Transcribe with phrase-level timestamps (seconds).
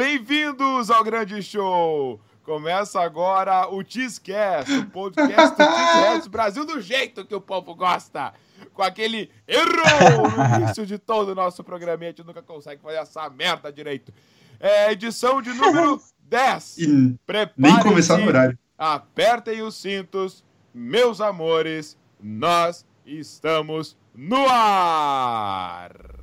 [0.00, 2.18] Bem-vindos ao grande show!
[2.42, 8.32] Começa agora o Cheesecast, o podcast do Cheesecast Brasil do jeito que o povo gosta.
[8.72, 12.02] Com aquele erro no início de todo o nosso programa.
[12.04, 14.10] A gente nunca consegue fazer essa merda direito.
[14.58, 16.78] É edição de número 10.
[16.78, 17.18] E
[17.58, 18.58] nem começar no horário.
[18.78, 20.42] Apertem os cintos,
[20.72, 21.98] meus amores.
[22.18, 26.19] Nós estamos no ar.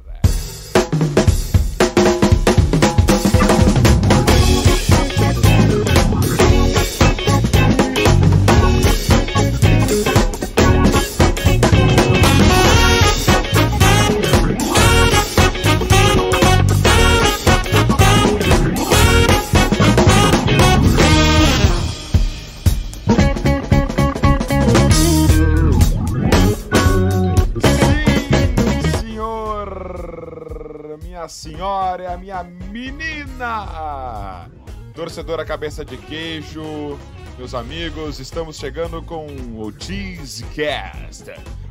[31.28, 34.50] Minha senhora, é a minha menina!
[34.94, 36.98] Torcedora cabeça de queijo,
[37.38, 41.26] meus amigos, estamos chegando com o Cheesecast,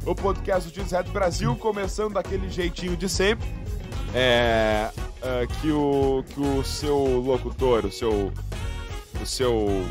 [0.04, 3.48] o podcast do Cheesehead Brasil, começando daquele jeitinho de sempre.
[4.14, 4.90] É,
[5.22, 8.32] é, que, o, que o seu locutor, o seu,
[9.20, 9.84] o seu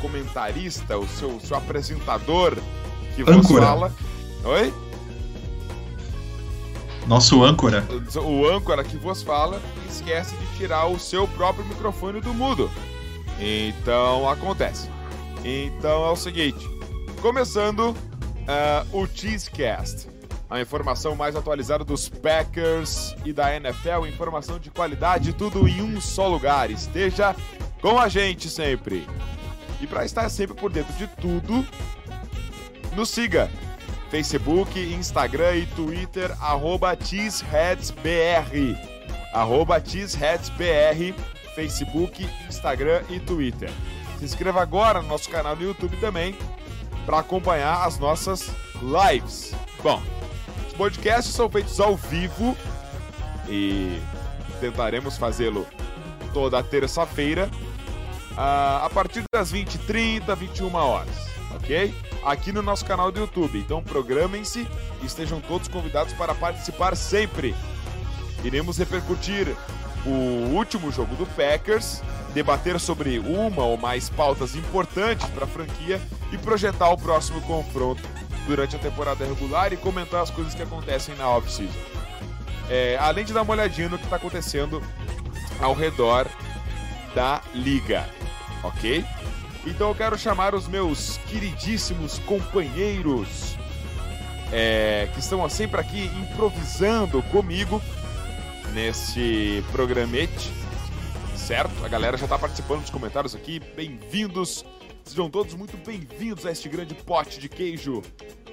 [0.00, 2.56] comentarista, o seu, seu apresentador
[3.14, 3.92] que vos fala.
[4.44, 4.91] Oi?
[7.06, 7.84] Nosso âncora.
[8.24, 12.70] O âncora que vos fala esquece de tirar o seu próprio microfone do mudo.
[13.38, 14.88] Então acontece.
[15.44, 16.64] Então é o seguinte:
[17.20, 20.08] começando uh, o Cheesecast,
[20.48, 26.00] a informação mais atualizada dos Packers e da NFL, informação de qualidade, tudo em um
[26.00, 26.70] só lugar.
[26.70, 27.34] Esteja
[27.80, 29.06] com a gente sempre.
[29.80, 31.66] E para estar sempre por dentro de tudo,
[32.94, 33.50] nos siga
[34.12, 38.76] Facebook, Instagram e Twitter, arroba TeesHeadsBR.
[39.32, 41.14] Arroba TeesHeadsBR,
[41.54, 43.70] Facebook, Instagram e Twitter.
[44.18, 46.36] Se inscreva agora no nosso canal no YouTube também
[47.06, 48.50] para acompanhar as nossas
[48.82, 49.54] lives.
[49.82, 50.02] Bom,
[50.68, 52.54] os podcasts são feitos ao vivo
[53.48, 53.98] e
[54.60, 55.66] tentaremos fazê-lo
[56.34, 57.50] toda terça-feira
[58.36, 61.94] a partir das 20h30, 21 horas ok?
[62.24, 63.58] Aqui no nosso canal do YouTube.
[63.58, 64.66] Então programem-se
[65.02, 67.54] e estejam todos convidados para participar sempre.
[68.44, 69.54] Iremos repercutir
[70.04, 72.02] o último jogo do Packers,
[72.34, 76.00] debater sobre uma ou mais pautas importantes para a franquia
[76.32, 78.02] e projetar o próximo confronto
[78.46, 81.78] durante a temporada regular e comentar as coisas que acontecem na off-season.
[82.68, 84.82] É, além de dar uma olhadinha no que está acontecendo
[85.60, 86.26] ao redor
[87.14, 88.08] da liga,
[88.62, 89.04] ok?
[89.64, 93.56] Então eu quero chamar os meus queridíssimos companheiros
[94.50, 97.80] é, que estão sempre aqui improvisando comigo
[98.72, 100.52] neste programete,
[101.36, 101.84] certo?
[101.84, 103.60] A galera já está participando dos comentários aqui.
[103.76, 104.64] Bem-vindos,
[105.04, 108.02] sejam todos muito bem-vindos a este grande pote de queijo.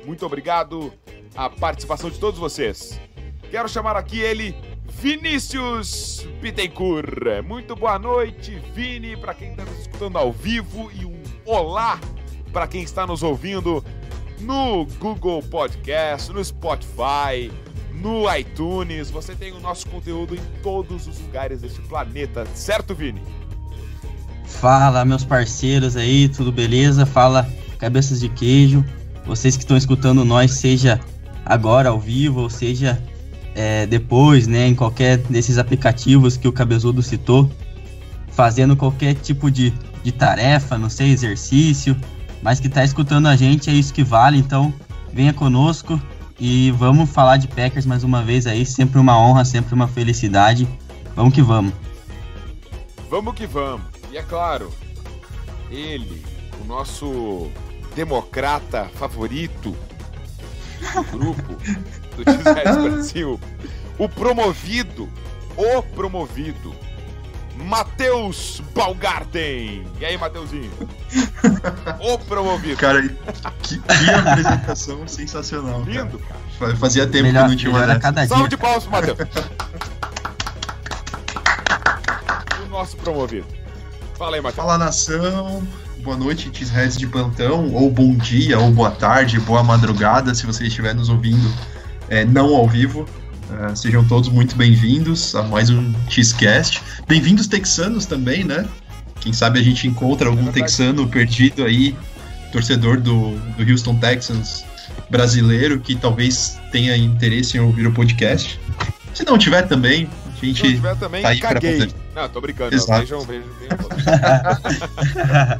[0.05, 0.93] Muito obrigado
[1.35, 2.99] a participação de todos vocês.
[3.49, 4.55] Quero chamar aqui ele,
[5.01, 7.43] Vinícius Bittencourt.
[7.47, 11.99] Muito boa noite, Vini, para quem está nos escutando ao vivo e um olá
[12.53, 13.83] para quem está nos ouvindo
[14.39, 17.51] no Google Podcast, no Spotify,
[17.91, 19.09] no iTunes.
[19.09, 23.23] Você tem o nosso conteúdo em todos os lugares deste planeta, certo, Vini?
[24.45, 27.03] Fala, meus parceiros aí, tudo beleza?
[27.03, 28.85] Fala, cabeças de queijo.
[29.25, 30.99] Vocês que estão escutando nós, seja
[31.43, 33.01] agora ao vivo, ou seja
[33.55, 37.49] é, depois, né, em qualquer desses aplicativos que o Cabezudo citou,
[38.31, 39.73] fazendo qualquer tipo de,
[40.03, 41.95] de tarefa, não sei, exercício,
[42.41, 44.73] mas que está escutando a gente, é isso que vale, então
[45.11, 45.99] venha conosco
[46.39, 50.67] e vamos falar de Packers mais uma vez aí, sempre uma honra, sempre uma felicidade,
[51.15, 51.73] vamos que vamos.
[53.09, 54.71] Vamos que vamos, e é claro,
[55.69, 56.23] ele,
[56.61, 57.51] o nosso
[57.95, 59.75] democrata favorito
[60.93, 61.57] do grupo,
[62.23, 63.39] do Design Brasil.
[63.97, 65.09] O promovido,
[65.55, 66.73] o promovido,
[67.55, 69.85] Matheus Balgarten.
[69.99, 70.71] E aí, Mateuzinho?
[71.99, 72.77] o promovido.
[72.77, 73.01] Cara,
[73.61, 75.83] que, que apresentação sensacional.
[75.83, 76.39] Lindo, cara.
[76.59, 76.75] cara.
[76.77, 78.49] Fazia tempo melhor, que não tinha uma cada Salve dia.
[78.49, 79.17] de palmas pro Matheus.
[82.65, 83.47] o nosso promovido.
[84.17, 84.65] Fala aí, Matheus.
[84.65, 85.67] Fala, nação
[85.99, 90.65] boa noite, Cheeseheads de plantão, ou bom dia, ou boa tarde, boa madrugada, se você
[90.65, 91.53] estiver nos ouvindo
[92.09, 93.07] é, não ao vivo.
[93.49, 96.81] Uh, sejam todos muito bem-vindos a mais um Cheesecast.
[97.07, 98.67] Bem-vindos texanos também, né?
[99.21, 101.95] Quem sabe a gente encontra algum é texano perdido aí,
[102.51, 104.65] torcedor do, do Houston Texans
[105.09, 108.59] brasileiro, que talvez tenha interesse em ouvir o podcast.
[109.13, 110.07] Se não tiver também,
[110.41, 111.91] A gente Se tiver também, tá caguei.
[112.15, 112.75] Não, tô brincando.
[112.75, 113.01] Exato.
[113.01, 113.77] Vejam, vejam, vejam.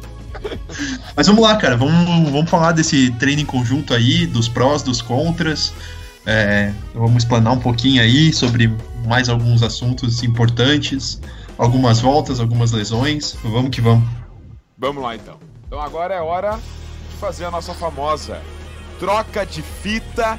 [1.16, 1.76] Mas vamos lá, cara.
[1.76, 5.74] Vamos, vamos falar desse treino em conjunto aí, dos prós, dos contras.
[6.26, 8.68] É, vamos explanar um pouquinho aí sobre
[9.06, 11.20] mais alguns assuntos importantes,
[11.56, 13.36] algumas voltas, algumas lesões.
[13.42, 14.08] Vamos que vamos.
[14.76, 15.38] Vamos lá então.
[15.66, 16.58] Então agora é hora
[17.10, 18.40] de fazer a nossa famosa
[18.98, 20.38] troca de fita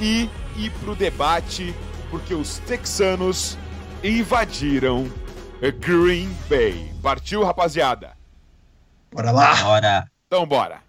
[0.00, 1.74] e ir pro debate,
[2.10, 3.58] porque os texanos
[4.02, 5.06] invadiram
[5.80, 6.92] Green Bay.
[7.02, 8.12] Partiu, rapaziada?
[9.12, 9.54] Bora lá!
[9.62, 10.10] Bora!
[10.26, 10.83] Então bora!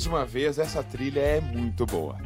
[0.00, 2.16] Mais uma vez, essa trilha é muito boa.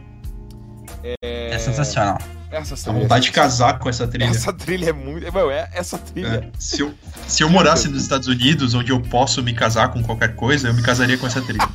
[1.03, 1.15] É,
[1.51, 2.19] é sensacional.
[2.51, 3.01] Essa trilha.
[3.01, 4.27] vontade de casar com essa trilha.
[4.27, 5.33] Essa trilha é muito.
[5.33, 6.53] Meu, é, essa trilha.
[6.55, 6.95] É, se, eu,
[7.27, 10.75] se eu morasse nos Estados Unidos, onde eu posso me casar com qualquer coisa, eu
[10.75, 11.69] me casaria com essa trilha.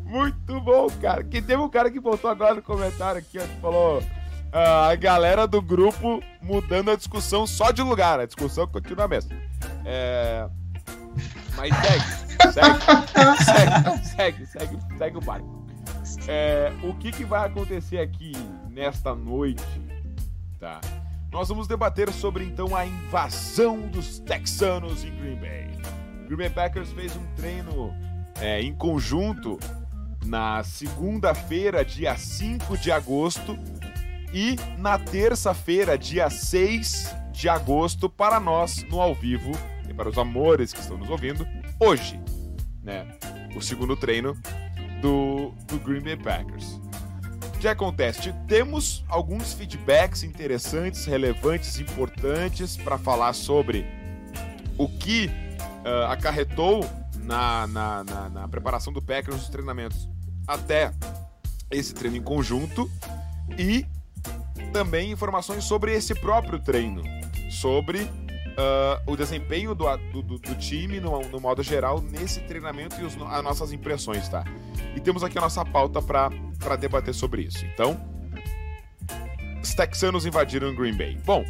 [0.02, 1.22] muito bom, cara.
[1.22, 4.00] Que teve um cara que botou agora no comentário aqui, ó, que falou.
[4.00, 8.18] Uh, a galera do grupo mudando a discussão só de lugar.
[8.18, 9.36] A discussão continua a mesma.
[9.84, 10.48] É...
[11.56, 15.66] Mas segue segue, segue, segue, segue, o barco.
[16.28, 18.32] É, o que, que vai acontecer aqui
[18.70, 19.64] nesta noite?
[20.58, 20.80] Tá?
[21.32, 25.68] Nós vamos debater sobre então a invasão dos texanos em Green Bay.
[26.26, 27.94] Green Bay Packers fez um treino
[28.40, 29.58] é, em conjunto
[30.24, 33.58] na segunda-feira, dia 5 de agosto,
[34.32, 39.52] e na terça-feira, dia 6 de agosto, para nós no ao vivo
[39.88, 41.46] e para os amores que estão nos ouvindo,
[41.78, 42.20] hoje,
[42.82, 43.06] né?
[43.54, 44.36] O segundo treino
[45.00, 46.80] do, do Green Bay Packers.
[47.54, 48.32] O que acontece?
[48.46, 53.86] Temos alguns feedbacks interessantes, relevantes, importantes para falar sobre
[54.76, 55.30] o que
[55.84, 56.84] uh, acarretou
[57.22, 60.08] na, na, na, na, preparação do Packers nos treinamentos
[60.46, 60.92] até
[61.70, 62.90] esse treino em conjunto
[63.58, 63.86] e
[64.72, 67.02] também informações sobre esse próprio treino,
[67.50, 68.08] sobre
[68.56, 73.16] uh, o desempenho do, do, do time no, no, modo geral nesse treinamento e os,
[73.30, 74.44] as nossas impressões, tá?
[74.94, 77.64] E temos aqui a nossa pauta para debater sobre isso.
[77.66, 78.00] Então,
[79.62, 81.18] os texanos invadiram Green Bay.
[81.24, 81.44] Bom,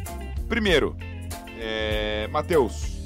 [0.47, 0.95] primeiro,
[1.59, 2.97] é, Matheus,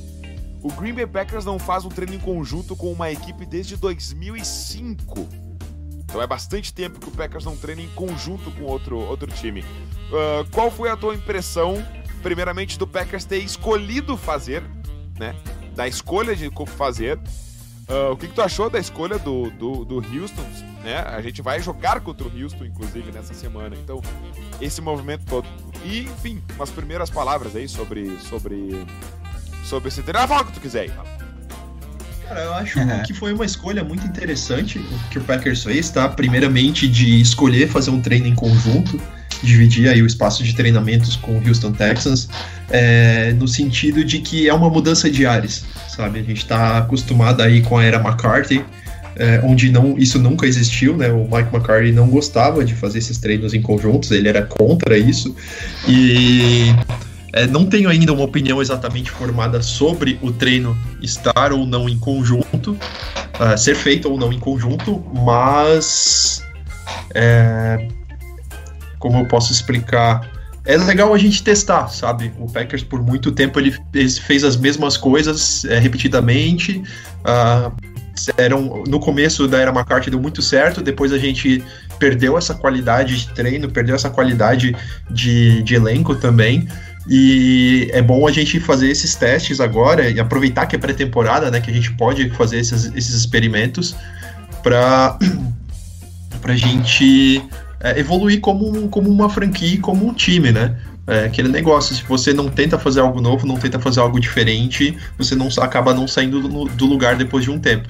[0.61, 5.27] o Green Bay Packers não faz um treino em conjunto com uma equipe desde 2005.
[6.03, 9.61] Então é bastante tempo que o Packers não treina em conjunto com outro, outro time.
[9.61, 11.75] Uh, qual foi a tua impressão
[12.21, 14.63] primeiramente do Packers ter escolhido fazer,
[15.19, 15.35] né?
[15.75, 17.17] Da escolha de fazer.
[17.89, 20.45] Uh, o que, que, tu achou da escolha do, do, do Houston?
[20.83, 20.97] Né?
[20.99, 23.75] A gente vai jogar contra o Houston, inclusive, nessa semana.
[23.75, 24.01] Então,
[24.61, 25.47] esse movimento todo.
[25.83, 28.85] E, enfim, umas primeiras palavras aí sobre, sobre,
[29.65, 30.19] sobre esse treino.
[30.19, 30.91] Ah, fala o que tu quiser aí.
[32.27, 33.03] Cara, eu acho uhum.
[33.03, 34.79] que foi uma escolha muito interessante
[35.11, 36.07] que o Packers fez, tá?
[36.07, 39.01] Primeiramente de escolher fazer um treino em conjunto
[39.43, 42.29] dividir aí o espaço de treinamentos com o Houston Texans,
[42.69, 46.19] é, no sentido de que é uma mudança de ares, sabe?
[46.19, 48.63] A gente está acostumado aí com a era McCarthy,
[49.15, 51.11] é, onde não, isso nunca existiu, né?
[51.11, 55.35] O Mike McCarthy não gostava de fazer esses treinos em conjuntos, ele era contra isso,
[55.87, 56.73] e
[57.33, 61.97] é, não tenho ainda uma opinião exatamente formada sobre o treino estar ou não em
[61.97, 66.43] conjunto, uh, ser feito ou não em conjunto, mas
[67.13, 67.87] é,
[69.01, 70.29] como eu posso explicar?
[70.63, 72.31] É legal a gente testar, sabe?
[72.39, 73.75] O Packers por muito tempo ele,
[74.21, 76.83] fez as mesmas coisas é, repetidamente.
[77.25, 77.91] Uh,
[78.37, 81.63] eram, no começo da era McCarthy deu muito certo, depois a gente
[81.97, 84.75] perdeu essa qualidade de treino, perdeu essa qualidade
[85.09, 86.67] de, de elenco também.
[87.09, 91.59] E é bom a gente fazer esses testes agora e aproveitar que é pré-temporada, né?
[91.59, 93.95] Que a gente pode fazer esses, esses experimentos
[94.61, 95.17] para
[96.43, 97.43] a gente
[97.83, 100.77] é, evoluir como, como uma franquia, como um time, né?
[101.07, 104.97] É aquele negócio, se você não tenta fazer algo novo, não tenta fazer algo diferente,
[105.17, 107.89] você não acaba não saindo do, do lugar depois de um tempo.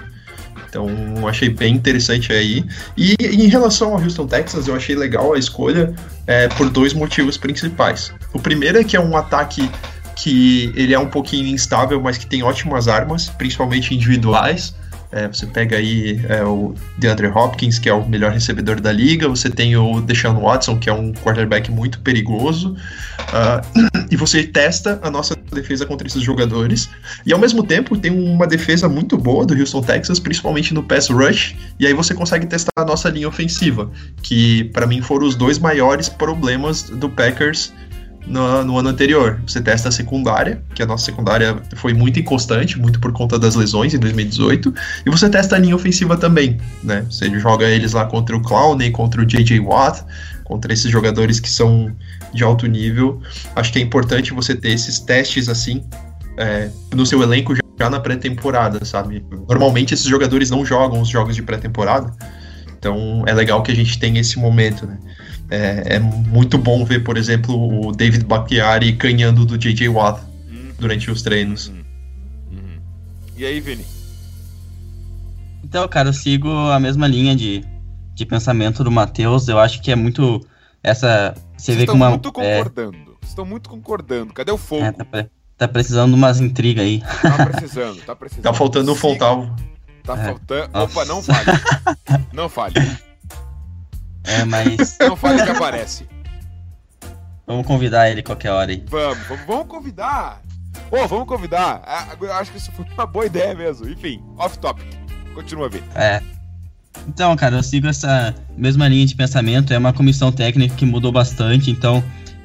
[0.70, 0.88] Então,
[1.28, 2.64] achei bem interessante aí.
[2.96, 5.94] E em relação ao Houston Texans, eu achei legal a escolha
[6.26, 8.14] é, por dois motivos principais.
[8.34, 9.70] O primeiro é que é um ataque
[10.16, 14.74] que ele é um pouquinho instável, mas que tem ótimas armas, principalmente individuais.
[15.12, 19.28] É, você pega aí é, o DeAndre Hopkins, que é o melhor recebedor da liga,
[19.28, 22.76] você tem o Deshaun Watson, que é um quarterback muito perigoso,
[23.20, 26.90] uh, e você testa a nossa defesa contra esses jogadores,
[27.26, 31.10] e ao mesmo tempo tem uma defesa muito boa do Houston Texas, principalmente no pass
[31.10, 33.92] rush, e aí você consegue testar a nossa linha ofensiva,
[34.24, 37.74] que para mim foram os dois maiores problemas do Packers
[38.28, 39.42] no, no, ano anterior.
[39.46, 43.56] Você testa a secundária, que a nossa secundária foi muito inconstante, muito por conta das
[43.56, 44.74] lesões em 2018,
[45.06, 47.06] e você testa a linha ofensiva também, né?
[47.10, 49.60] Você joga eles lá contra o Clowney, contra o J.J.
[49.60, 50.04] Watt,
[50.44, 51.96] contra esses jogadores que são
[52.34, 53.22] de alto nível.
[53.56, 55.84] Acho que é importante você ter esses testes assim
[56.38, 59.26] é, no seu elenco já, na pré-temporada, sabe?
[59.48, 62.14] Normalmente esses jogadores não jogam os jogos de pré-temporada,
[62.78, 64.98] então é legal que a gente tenha esse momento, né?
[65.52, 69.90] É, é, muito bom ver, por exemplo, o David Bakhtiari ganhando do J.J.
[69.90, 70.72] Watt uhum.
[70.80, 71.68] durante os treinos.
[71.68, 71.84] Uhum.
[72.54, 72.80] Uhum.
[73.36, 73.86] E aí, Vini?
[75.62, 77.66] Então, cara, eu sigo a mesma linha de,
[78.16, 79.50] de pensamento do Matheus.
[79.50, 80.40] Eu acho que é muito
[80.82, 81.36] essa.
[81.58, 82.98] Você Vocês vê estão como muito é concordando.
[82.98, 83.26] É...
[83.26, 84.34] Estão muito concordando.
[84.34, 84.86] Cadê o fogo?
[84.86, 87.04] É, tá, tá, precisando de umas intrigas aí.
[87.22, 88.44] Tá precisando, tá precisando.
[88.44, 89.54] Tá faltando um Fontal.
[90.04, 90.26] Tá é.
[90.28, 90.70] faltando.
[90.74, 91.46] Opa, não fale.
[92.32, 92.74] não fale.
[94.24, 94.98] É, mas.
[95.02, 96.08] Não fale que aparece.
[97.46, 98.84] Vamos convidar ele qualquer hora aí.
[98.88, 100.42] Vamos, vamos, vamos convidar.
[100.90, 101.82] Ô, oh, vamos convidar.
[101.86, 103.90] Ah, eu acho que isso foi uma boa ideia mesmo.
[103.90, 104.86] Enfim, off topic.
[105.34, 105.84] Continua, ver.
[105.96, 106.22] É.
[107.08, 109.74] Então, cara, eu sigo essa mesma linha de pensamento.
[109.74, 112.04] É uma comissão técnica que mudou bastante, então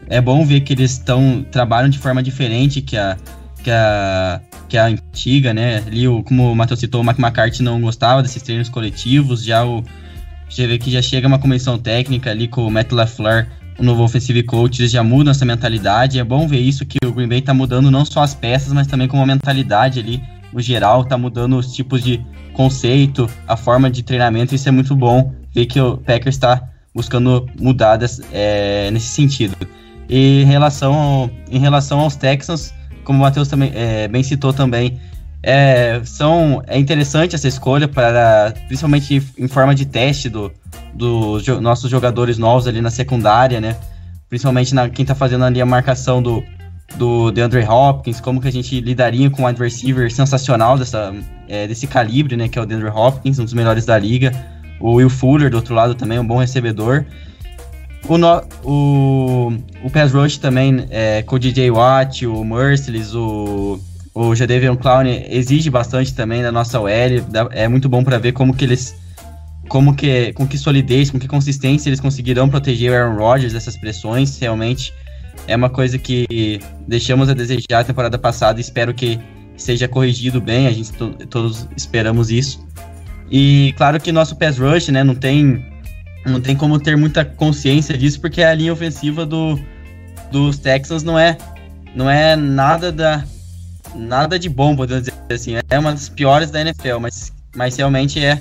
[0.08, 3.16] é bom ver que eles estão trabalham de forma diferente que a
[3.62, 5.78] que a que a antiga, né?
[5.86, 9.64] Ali, o, como o Matheus citou, o Mac McCarthy não gostava desses treinos coletivos, já
[9.64, 9.84] o
[10.48, 13.46] você vê que já chega uma comissão técnica ali com o Matt LaFleur,
[13.78, 16.18] o novo offensive coach, já mudam essa mentalidade.
[16.18, 18.86] É bom ver isso, que o Green Bay tá mudando não só as peças, mas
[18.86, 20.22] também com uma mentalidade ali,
[20.52, 24.96] no geral, tá mudando os tipos de conceito, a forma de treinamento, isso é muito
[24.96, 26.62] bom ver que o Packers está
[26.94, 29.54] buscando mudadas é, nesse sentido.
[30.08, 32.72] E em relação, em relação aos Texans,
[33.04, 34.98] como o Matheus também é, bem citou também,
[35.42, 40.50] é, são, é interessante essa escolha, para principalmente em forma de teste dos
[40.94, 43.76] do, do nossos jogadores novos ali na secundária, né?
[44.28, 46.42] Principalmente na, quem tá fazendo ali a marcação do,
[46.96, 51.14] do DeAndre Hopkins, como que a gente lidaria com um receiver sensacional dessa,
[51.48, 52.48] é, desse calibre, né?
[52.48, 54.32] Que é o DeAndre Hopkins, um dos melhores da liga.
[54.80, 57.04] O Will Fuller, do outro lado, também um bom recebedor.
[58.08, 59.52] O, no, o,
[59.82, 63.80] o pass rush também, é, com o DJ Watt, o Merciless, o
[64.16, 66.88] o Jadavion Clown exige bastante também da nossa OL,
[67.52, 68.96] é muito bom para ver como que eles
[69.68, 73.76] como que com que solidez, com que consistência eles conseguirão proteger o Aaron Rodgers dessas
[73.76, 74.90] pressões, realmente
[75.46, 76.58] é uma coisa que
[76.88, 79.20] deixamos a desejar a temporada passada, espero que
[79.54, 80.92] seja corrigido bem, a gente
[81.28, 82.66] todos esperamos isso.
[83.30, 85.62] E claro que nosso pass rush, né, não tem
[86.24, 89.60] não tem como ter muita consciência disso porque a linha ofensiva do
[90.32, 91.36] dos Texans não é
[91.94, 93.22] não é nada da
[93.96, 95.54] nada de bom, podemos dizer assim.
[95.68, 98.40] É uma das piores da NFL, mas, mas realmente é,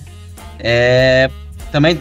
[0.59, 1.29] é.
[1.71, 1.99] Também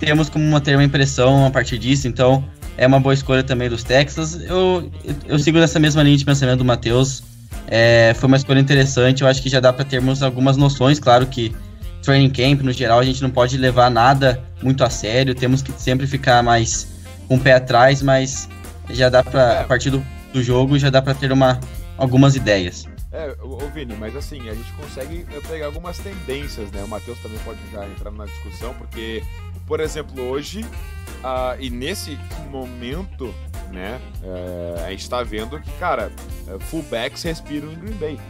[0.00, 2.44] temos como uma, ter uma impressão a partir disso, então
[2.76, 4.40] é uma boa escolha também dos Texas.
[4.42, 4.90] Eu,
[5.26, 7.22] eu sigo nessa mesma linha de pensamento do Matheus.
[7.66, 11.26] É, foi uma escolha interessante, eu acho que já dá para termos algumas noções, claro
[11.26, 11.54] que
[12.02, 15.70] training camp, no geral, a gente não pode levar nada muito a sério, temos que
[15.76, 16.88] sempre ficar mais
[17.26, 18.48] com um o pé atrás, mas
[18.88, 20.02] já dá para a partir do,
[20.32, 21.60] do jogo já dá para ter uma,
[21.98, 22.86] algumas ideias.
[23.10, 26.84] É, ô Vini, mas assim, a gente consegue pegar algumas tendências, né?
[26.84, 29.22] O Matheus também pode já entrar na discussão, porque,
[29.66, 32.18] por exemplo, hoje, uh, e nesse
[32.50, 33.34] momento,
[33.72, 36.12] né, uh, a gente está vendo que, cara,
[36.46, 38.20] é, fullbacks respiram em Green Bay.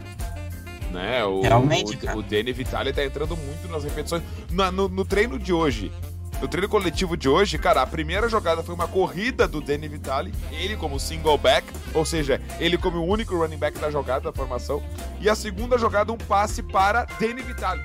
[0.91, 1.23] Né?
[1.23, 2.17] O, Realmente, o, cara.
[2.17, 4.23] o Danny Vitale tá entrando muito nas repetições.
[4.49, 5.91] No, no treino de hoje,
[6.41, 10.33] no treino coletivo de hoje, cara, a primeira jogada foi uma corrida do Danny Vitale,
[10.51, 14.33] ele como single back, ou seja, ele como o único running back da jogada da
[14.33, 14.81] formação,
[15.19, 17.83] e a segunda jogada um passe para Danny Vitale.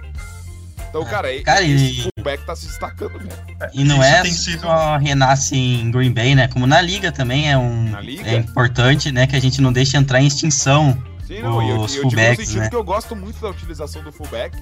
[0.89, 2.03] Então, é, cara, cara esse e...
[2.03, 3.31] fullback tá se destacando, velho.
[3.73, 4.61] E não Isso é tem sido...
[4.61, 6.47] só renasce em Green Bay, né?
[6.47, 7.93] Como na liga também é um
[8.25, 10.97] é importante, né, que a gente não deixe entrar em extinção
[11.27, 12.71] Sim, não, os eu, eu fullbacks, digo no sentido né?
[12.71, 14.57] que eu gosto muito da utilização do fullback,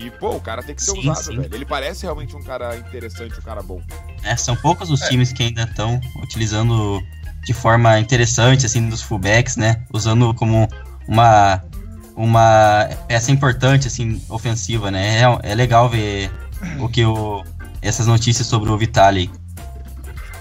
[0.00, 1.36] e, pô, o cara tem que ser sim, usado, sim.
[1.36, 1.54] velho.
[1.54, 3.82] Ele parece realmente um cara interessante, um cara bom.
[4.22, 5.08] É, são poucos os é.
[5.08, 7.02] times que ainda estão utilizando
[7.44, 9.82] de forma interessante, assim, dos fullbacks, né?
[9.92, 10.68] Usando como
[11.06, 11.62] uma,
[12.16, 15.20] uma peça importante, assim, ofensiva, né?
[15.20, 16.30] É, é legal ver
[16.78, 17.44] o que o,
[17.82, 19.30] essas notícias sobre o Vitali.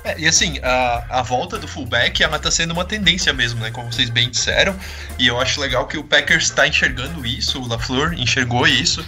[0.04, 3.72] É, e assim, a, a volta do fullback, ela tá sendo uma tendência mesmo, né?
[3.72, 4.76] Como vocês bem disseram.
[5.18, 9.06] E eu acho legal que o Packers está enxergando isso, o LaFleur enxergou isso.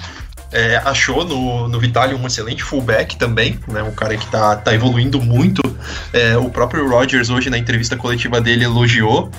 [0.52, 3.82] É, achou no, no Vitali um excelente fullback também, né?
[3.84, 5.62] Um cara que tá, tá evoluindo muito.
[6.12, 9.32] É, o próprio Rodgers hoje na entrevista coletiva dele elogiou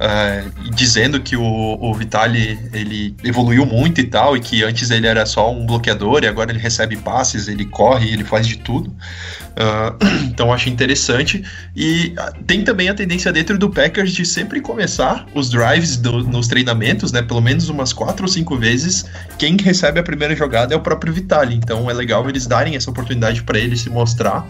[0.00, 5.06] Uh, dizendo que o, o Vitali ele evoluiu muito e tal, e que antes ele
[5.06, 8.88] era só um bloqueador e agora ele recebe passes, ele corre, ele faz de tudo.
[8.88, 11.44] Uh, então acho interessante.
[11.76, 12.14] E
[12.46, 17.12] tem também a tendência dentro do Packers de sempre começar os drives do, nos treinamentos,
[17.12, 17.20] né?
[17.20, 19.04] Pelo menos umas quatro ou cinco vezes.
[19.36, 21.54] Quem recebe a primeira jogada é o próprio Vitali.
[21.54, 24.48] Então é legal eles darem essa oportunidade para ele se mostrar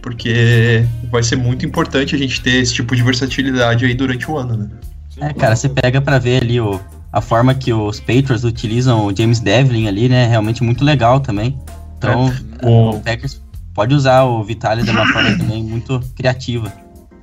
[0.00, 4.36] porque vai ser muito importante a gente ter esse tipo de versatilidade aí durante o
[4.36, 4.68] ano, né?
[5.18, 6.80] É, cara, você pega para ver ali o,
[7.12, 10.26] a forma que os Patriots utilizam o James Devlin ali, né?
[10.26, 11.58] Realmente muito legal também.
[11.98, 12.90] Então, é, o...
[12.90, 13.40] o Packers
[13.74, 16.72] pode usar o Vitaly de uma forma também muito criativa.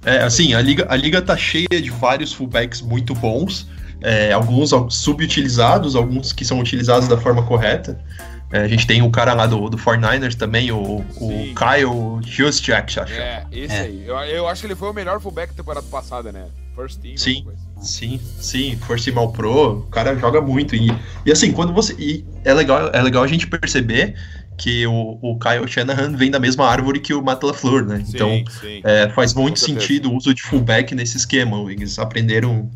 [0.06, 3.68] É, assim, a liga, a liga tá cheia de vários fullbacks muito bons,
[4.02, 8.00] é, alguns subutilizados, alguns que são utilizados da forma correta.
[8.52, 13.00] É, a gente tem o cara lá do, do 49ers também, o, o Kyle Juszczyk,
[13.00, 13.14] acho.
[13.14, 13.82] É, esse é.
[13.82, 14.04] aí.
[14.08, 16.46] Eu, eu acho que ele foi o melhor fullback da temporada passada, né?
[16.80, 17.18] First team.
[17.18, 17.46] Sim,
[17.76, 17.82] assim.
[17.82, 18.80] sim, sim.
[18.88, 20.76] First team all pro, o cara joga muito.
[20.76, 20.88] E,
[21.26, 21.94] e assim, quando você...
[22.00, 24.16] E é legal, é legal a gente perceber
[24.58, 27.98] que o, o Kyle Shanahan vem da mesma árvore que o Matt LaFleur, né?
[28.06, 28.82] Sim, então, sim.
[28.86, 31.58] É, faz muito sentido o uso de fullback nesse esquema.
[31.70, 32.70] Eles aprenderam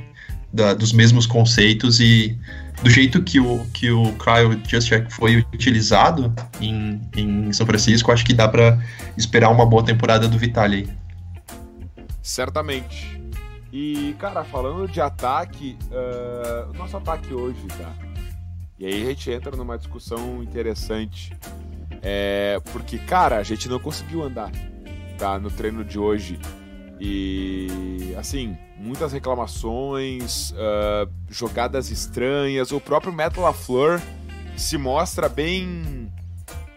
[0.51, 2.37] da, dos mesmos conceitos e
[2.81, 8.25] do jeito que o, que o Kyle Juszczyk foi utilizado em, em São Francisco, acho
[8.25, 8.81] que dá para
[9.17, 10.89] esperar uma boa temporada do Vitali.
[12.21, 13.22] Certamente.
[13.73, 17.91] E, cara, falando de ataque, uh, o nosso ataque hoje, tá?
[18.77, 21.35] E aí a gente entra numa discussão interessante.
[21.99, 24.51] É, porque, cara, a gente não conseguiu andar,
[25.17, 25.39] tá?
[25.39, 26.39] No treino de hoje.
[26.99, 32.71] E, assim, muitas reclamações, uh, jogadas estranhas.
[32.71, 33.99] O próprio Metal LaFleur
[34.55, 36.11] se mostra bem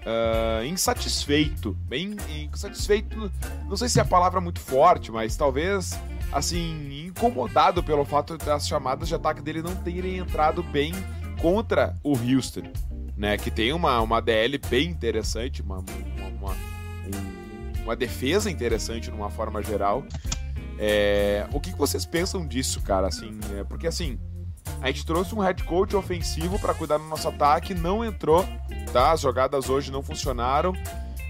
[0.01, 1.77] uh, insatisfeito.
[1.87, 2.17] Bem
[2.51, 3.31] insatisfeito,
[3.69, 5.93] não sei se é a palavra muito forte, mas talvez
[6.33, 10.93] assim, incomodado pelo fato das chamadas de ataque dele não terem entrado bem
[11.41, 12.63] contra o Houston,
[13.17, 13.37] né?
[13.37, 19.31] Que tem uma, uma DL bem interessante, uma, uma, uma, um, uma defesa interessante numa
[19.31, 20.05] forma geral.
[20.79, 23.07] É, o que, vocês pensam disso, cara?
[23.07, 24.19] Assim, é, porque assim,
[24.81, 28.47] a gente trouxe um head coach ofensivo para cuidar do nosso ataque, não entrou,
[28.93, 29.13] tá?
[29.13, 30.75] As jogadas hoje não funcionaram.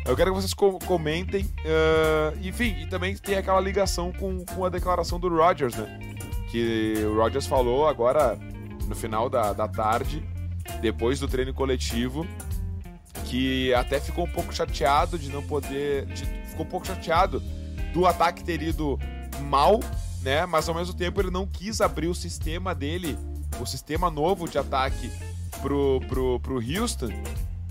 [0.08, 1.44] Eu quero que vocês co comentem.
[1.44, 5.98] Uh, enfim, e também tem aquela ligação com, com a declaração do Rodgers, né?
[6.48, 8.38] Que o Rodgers falou agora
[8.86, 10.22] no final da, da tarde,
[10.80, 12.24] depois do treino coletivo,
[13.24, 16.06] que até ficou um pouco chateado de não poder.
[16.06, 17.42] De, ficou um pouco chateado
[17.92, 18.98] do ataque ter ido
[19.40, 19.80] mal,
[20.22, 20.46] né?
[20.46, 23.18] Mas ao mesmo tempo ele não quis abrir o sistema dele,
[23.60, 25.10] o sistema novo de ataque
[25.60, 27.10] pro, pro, pro Houston.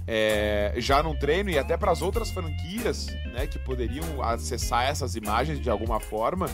[0.08, 5.16] É, já num treino e até para as outras franquias né, que poderiam acessar essas
[5.16, 6.48] imagens de alguma forma,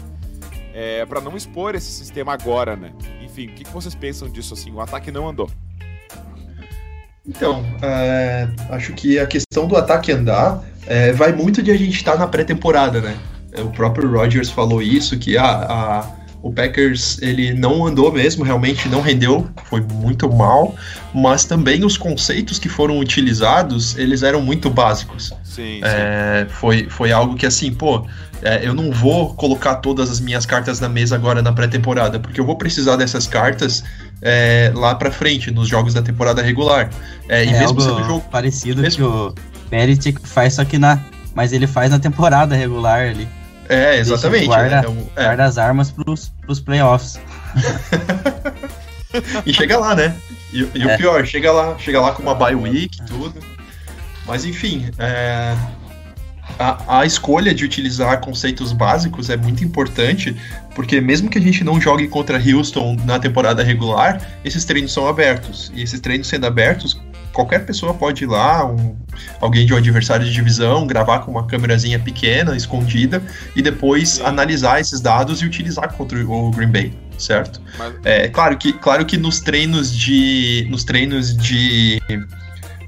[0.74, 2.94] é, para não expor esse sistema agora, né?
[3.22, 4.72] Enfim, o que, que vocês pensam disso assim?
[4.72, 5.50] O ataque não andou.
[7.28, 11.96] Então, é, acho que a questão do ataque andar é, vai muito de a gente
[11.96, 13.18] estar tá na pré-temporada, né?
[13.60, 16.00] O próprio Rodgers falou isso, que a, a,
[16.42, 20.76] o Packers ele não andou mesmo, realmente não rendeu, foi muito mal,
[21.14, 25.34] mas também os conceitos que foram utilizados, eles eram muito básicos.
[25.44, 26.54] Sim, é, sim.
[26.54, 28.06] Foi, foi algo que assim, pô,
[28.42, 32.40] é, eu não vou colocar todas as minhas cartas na mesa agora na pré-temporada, porque
[32.40, 33.84] eu vou precisar dessas cartas
[34.22, 36.90] é, lá pra frente, nos jogos da temporada regular.
[37.30, 38.98] É, e é mesmo sendo jogo parecido mesmo...
[38.98, 39.36] que o
[39.70, 41.00] Belichick faz, só que na.
[41.34, 43.28] Mas ele faz na temporada regular ali.
[43.72, 44.48] É, exatamente.
[44.48, 45.06] Guarda, né?
[45.16, 45.24] é.
[45.24, 47.18] guarda as armas pros, pros playoffs.
[49.46, 50.14] e chega lá, né?
[50.52, 50.94] E, e é.
[50.94, 53.40] o pior, chega lá, chega lá com uma bye week e tudo.
[54.28, 55.56] Mas enfim, é,
[56.60, 60.36] a, a, escolha de utilizar conceitos básicos é muito importante,
[60.76, 65.08] porque mesmo que a gente não jogue contra Houston na temporada regular, esses treinos são
[65.08, 65.72] abertos.
[65.74, 67.00] E esses treinos sendo abertos,
[67.34, 68.96] qualquer pessoa pode ir lá, um,
[69.40, 73.22] alguém de um adversário de divisão, gravar com uma câmerazinha pequena, escondida,
[73.56, 74.24] e depois Sim.
[74.24, 77.62] analisar esses dados e utilizar contra o Green Bay, certo?
[77.78, 77.94] Mas...
[78.04, 82.02] É claro que, claro que nos treinos de, nos treinos de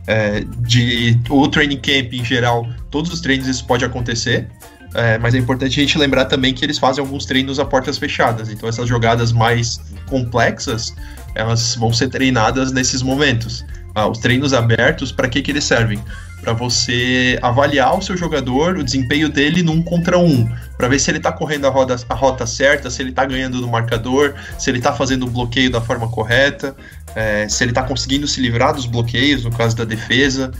[0.08, 4.48] é, de o training camp em geral, todos os treinos isso pode acontecer.
[4.96, 7.98] É, mas é importante a gente lembrar também que eles fazem alguns treinos a portas
[7.98, 8.50] fechadas.
[8.50, 10.94] Então essas jogadas mais complexas,
[11.34, 13.66] elas vão ser treinadas nesses momentos.
[13.96, 16.00] Ah, os treinos abertos, para que, que eles servem?
[16.44, 21.10] para você avaliar o seu jogador, o desempenho dele num contra um, para ver se
[21.10, 24.70] ele tá correndo a, roda, a rota certa, se ele tá ganhando no marcador, se
[24.70, 26.76] ele tá fazendo o bloqueio da forma correta,
[27.16, 30.52] é, se ele tá conseguindo se livrar dos bloqueios, no caso da defesa,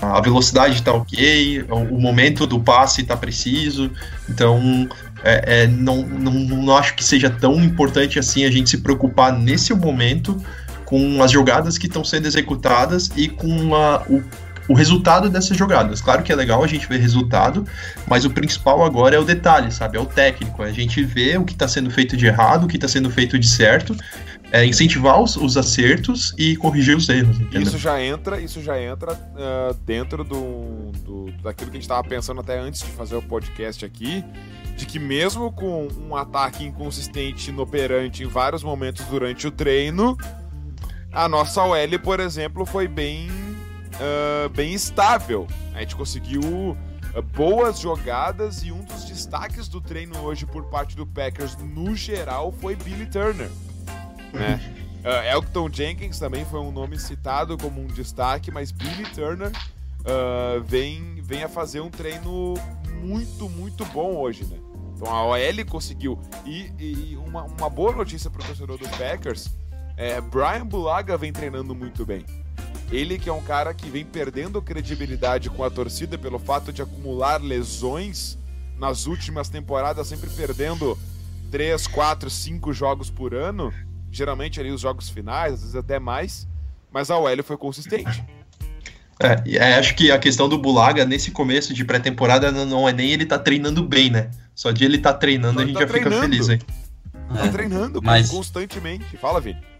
[0.00, 3.90] a velocidade está ok, o momento do passe está preciso,
[4.28, 4.88] então
[5.24, 9.32] é, é, não, não, não acho que seja tão importante assim a gente se preocupar
[9.32, 10.40] nesse momento
[10.84, 14.22] com as jogadas que estão sendo executadas e com a, o
[14.68, 16.00] o resultado dessas jogadas.
[16.00, 17.66] Claro que é legal a gente ver resultado,
[18.06, 19.96] mas o principal agora é o detalhe, sabe?
[19.96, 20.62] É o técnico.
[20.62, 23.10] É a gente vê o que está sendo feito de errado, o que está sendo
[23.10, 23.94] feito de certo,
[24.50, 27.38] é incentivar os, os, acertos e corrigir os erros.
[27.40, 27.62] Entendeu?
[27.62, 32.06] Isso já entra, isso já entra uh, dentro do, do, daquilo que a gente estava
[32.06, 34.24] pensando até antes de fazer o podcast aqui,
[34.76, 40.16] de que mesmo com um ataque inconsistente inoperante em vários momentos durante o treino,
[41.14, 43.28] a nossa OL, por exemplo, foi bem
[43.94, 45.46] uh, bem estável.
[45.72, 50.96] A gente conseguiu uh, boas jogadas e um dos destaques do treino hoje por parte
[50.96, 53.50] do Packers no geral foi Billy Turner.
[54.32, 54.60] Né?
[55.04, 59.52] Uh, Elton Jenkins também foi um nome citado como um destaque, mas Billy Turner
[60.64, 62.54] vem, vem a fazer um treino
[63.02, 64.56] muito, muito bom hoje, né?
[64.96, 66.18] Então a OL conseguiu.
[66.46, 69.50] E, e uma, uma, boa notícia para o torcedor do Packers
[69.96, 72.24] é Brian Bulaga vem treinando muito bem.
[72.90, 76.82] Ele que é um cara que vem perdendo credibilidade com a torcida pelo fato de
[76.82, 78.38] acumular lesões
[78.78, 80.98] nas últimas temporadas, sempre perdendo
[81.50, 83.72] 3, 4, 5 jogos por ano,
[84.10, 86.46] geralmente ali os jogos finais, às vezes até mais,
[86.92, 88.24] mas a OL foi consistente.
[89.20, 93.12] É, é, acho que a questão do Bulaga nesse começo de pré-temporada não é nem
[93.12, 94.30] ele tá treinando bem, né?
[94.54, 96.14] Só de ele tá treinando a gente tá já treinando.
[96.16, 96.58] fica feliz, hein?
[97.32, 98.28] Tá é, treinando mas...
[98.28, 99.16] constantemente.
[99.16, 99.73] Fala, Vini.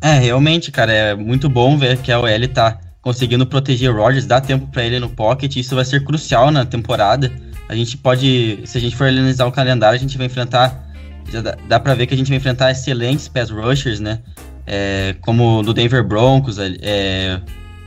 [0.00, 4.26] É, realmente, cara, é muito bom ver que a OL tá conseguindo proteger o Rodgers,
[4.26, 7.32] dá tempo para ele no pocket, isso vai ser crucial na temporada.
[7.68, 10.88] A gente pode, se a gente for analisar o calendário, a gente vai enfrentar,
[11.30, 14.20] já dá, dá para ver que a gente vai enfrentar excelentes pass rushers, né?
[14.66, 17.40] É, como do Denver Broncos, é,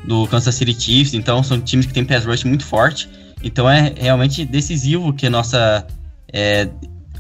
[0.04, 3.10] do Kansas City Chiefs, então são times que têm pass rush muito forte.
[3.44, 5.86] Então é realmente decisivo que a nossa
[6.32, 6.68] é,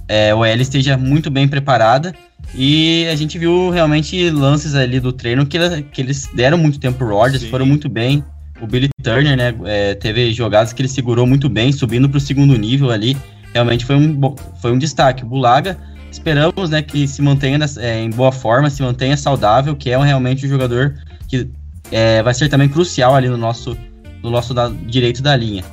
[0.07, 2.13] é, OL esteja muito bem preparada
[2.53, 6.97] e a gente viu realmente lances ali do treino que, que eles deram muito tempo
[6.97, 8.23] pro Rodgers, foram muito bem.
[8.61, 12.21] O Billy Turner, né, é, teve jogadas que ele segurou muito bem, subindo para o
[12.21, 13.17] segundo nível ali.
[13.53, 14.19] Realmente foi um,
[14.61, 15.23] foi um destaque.
[15.23, 15.77] O Bulaga,
[16.11, 20.01] esperamos né, que se mantenha é, em boa forma, se mantenha saudável, que é um,
[20.01, 20.95] realmente um jogador
[21.27, 21.49] que
[21.91, 23.75] é, vai ser também crucial ali no nosso,
[24.21, 25.63] no nosso da, direito da linha.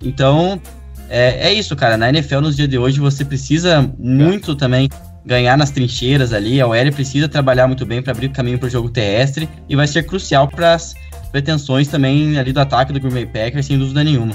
[0.00, 0.60] Então,
[1.08, 1.96] é, é, isso, cara.
[1.96, 4.88] Na NFL, nos dias de hoje, você precisa muito também
[5.24, 6.60] ganhar nas trincheiras ali.
[6.60, 9.86] A OL precisa trabalhar muito bem para abrir caminho para o jogo terrestre e vai
[9.86, 10.94] ser crucial para as
[11.30, 14.34] pretensões também ali do ataque do Green Bay Packers, sem dúvida nenhuma.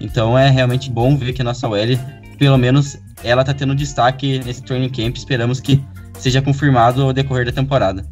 [0.00, 1.98] Então é realmente bom ver que a nossa OL,
[2.38, 5.16] pelo menos, ela está tendo destaque nesse training camp.
[5.16, 5.82] Esperamos que
[6.18, 8.04] seja confirmado ao decorrer da temporada.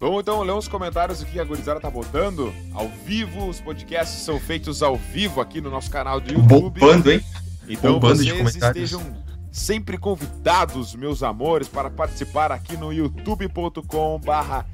[0.00, 3.48] Vamos então ler os comentários aqui que a gurizada tá botando ao vivo.
[3.48, 6.80] Os podcasts são feitos ao vivo aqui no nosso canal do YouTube.
[6.80, 7.20] Bombando, hein?
[7.68, 9.02] Então Bombando vocês estejam
[9.50, 14.66] sempre convidados, meus amores, para participar aqui no youtube.com barra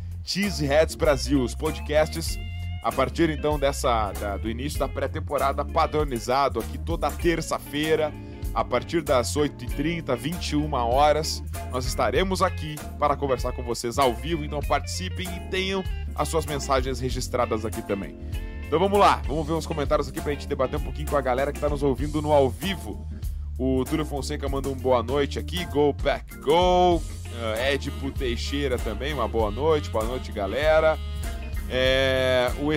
[0.99, 1.43] Brasil.
[1.43, 2.39] Os podcasts,
[2.83, 8.13] a partir então dessa da, do início da pré-temporada, padronizado aqui toda terça-feira,
[8.53, 14.45] a partir das 8h30, 21 horas, nós estaremos aqui para conversar com vocês ao vivo,
[14.45, 15.85] então participem e tenham
[16.15, 18.19] as suas mensagens registradas aqui também.
[18.67, 21.17] Então vamos lá, vamos ver os comentários aqui para a gente debater um pouquinho com
[21.17, 23.07] a galera que está nos ouvindo no ao vivo.
[23.59, 25.65] O Túlio Fonseca manda um boa noite aqui.
[25.67, 26.97] Go Pack Go.
[26.97, 27.03] Uh,
[27.71, 29.91] Edipo Teixeira também, uma boa noite.
[29.91, 30.99] Boa noite, galera.
[31.71, 32.69] É, o,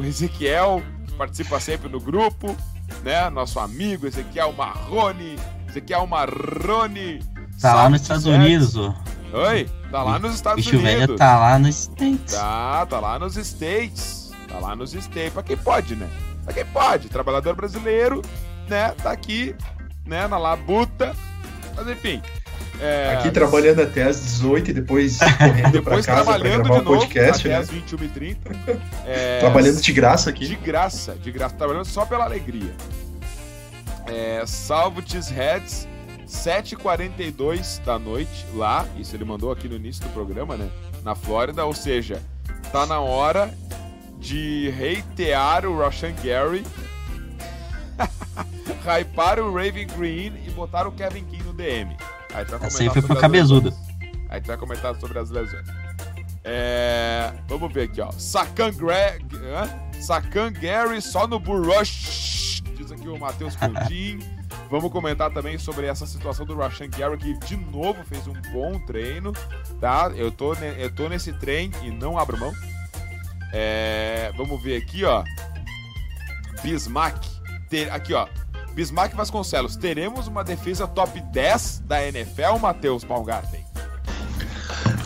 [0.00, 0.82] o Ezequiel
[1.16, 2.56] participa sempre no grupo,
[3.02, 3.28] né?
[3.30, 5.36] Nosso amigo Ezequiel Marrone.
[5.68, 7.22] Ezequiel Marrone.
[7.60, 8.94] Tá lá nos Estados Unidos, ô.
[9.32, 9.68] Oi?
[9.90, 11.00] Tá lá nos Estados Bicho Unidos.
[11.00, 12.34] Velho tá lá nos States.
[12.34, 14.30] Tá, tá lá nos States.
[14.48, 15.32] Tá lá nos States.
[15.32, 16.08] Pra quem pode, né?
[16.44, 17.08] Pra quem pode.
[17.08, 18.22] Trabalhador brasileiro,
[18.68, 18.90] né?
[19.02, 19.54] Tá aqui
[20.06, 21.14] né, na labuta.
[21.76, 22.22] Mas enfim.
[22.80, 23.14] É...
[23.14, 27.48] Aqui trabalhando até às 18 e depois correndo depois pra casa pra gravar o podcast.
[27.48, 27.56] Até né?
[27.56, 28.36] às 21h30.
[29.06, 29.38] É...
[29.38, 30.46] Trabalhando de graça aqui.
[30.48, 31.54] De graça, de graça.
[31.54, 32.74] Trabalhando só pela alegria.
[34.06, 35.86] É, salvo Heads,
[36.26, 38.84] 7h42 da noite lá.
[38.98, 40.68] Isso ele mandou aqui no início do programa, né?
[41.04, 41.64] Na Flórida.
[41.64, 42.20] Ou seja,
[42.72, 43.52] tá na hora
[44.18, 46.64] de reitear o Roshan Gary
[48.86, 51.96] hyparam o Raven Green e botaram o Kevin King no DM.
[52.34, 53.72] Aí tu vai Essa aí foi pro cabezudo.
[54.28, 55.66] Aí tu vai comentar sobre as lesões.
[56.44, 57.32] É...
[57.48, 58.10] Vamos ver aqui, ó.
[58.12, 59.24] Sacan Greg.
[60.00, 64.20] Sacan Gary só no Bull Rush, diz aqui o Matheus Coutinho.
[64.68, 68.78] Vamos comentar também sobre essa situação do Rashan Gary, que de novo fez um bom
[68.86, 69.32] treino,
[69.78, 70.10] tá?
[70.16, 72.52] Eu tô, eu tô nesse trem e não abro mão.
[73.52, 75.22] É, vamos ver aqui, ó.
[76.62, 77.22] Bismarck.
[77.68, 78.26] Ter, aqui, ó.
[78.74, 79.76] Bismarck Vasconcelos.
[79.76, 83.64] Teremos uma defesa top 10 da NFL, Matheus Baumgarten?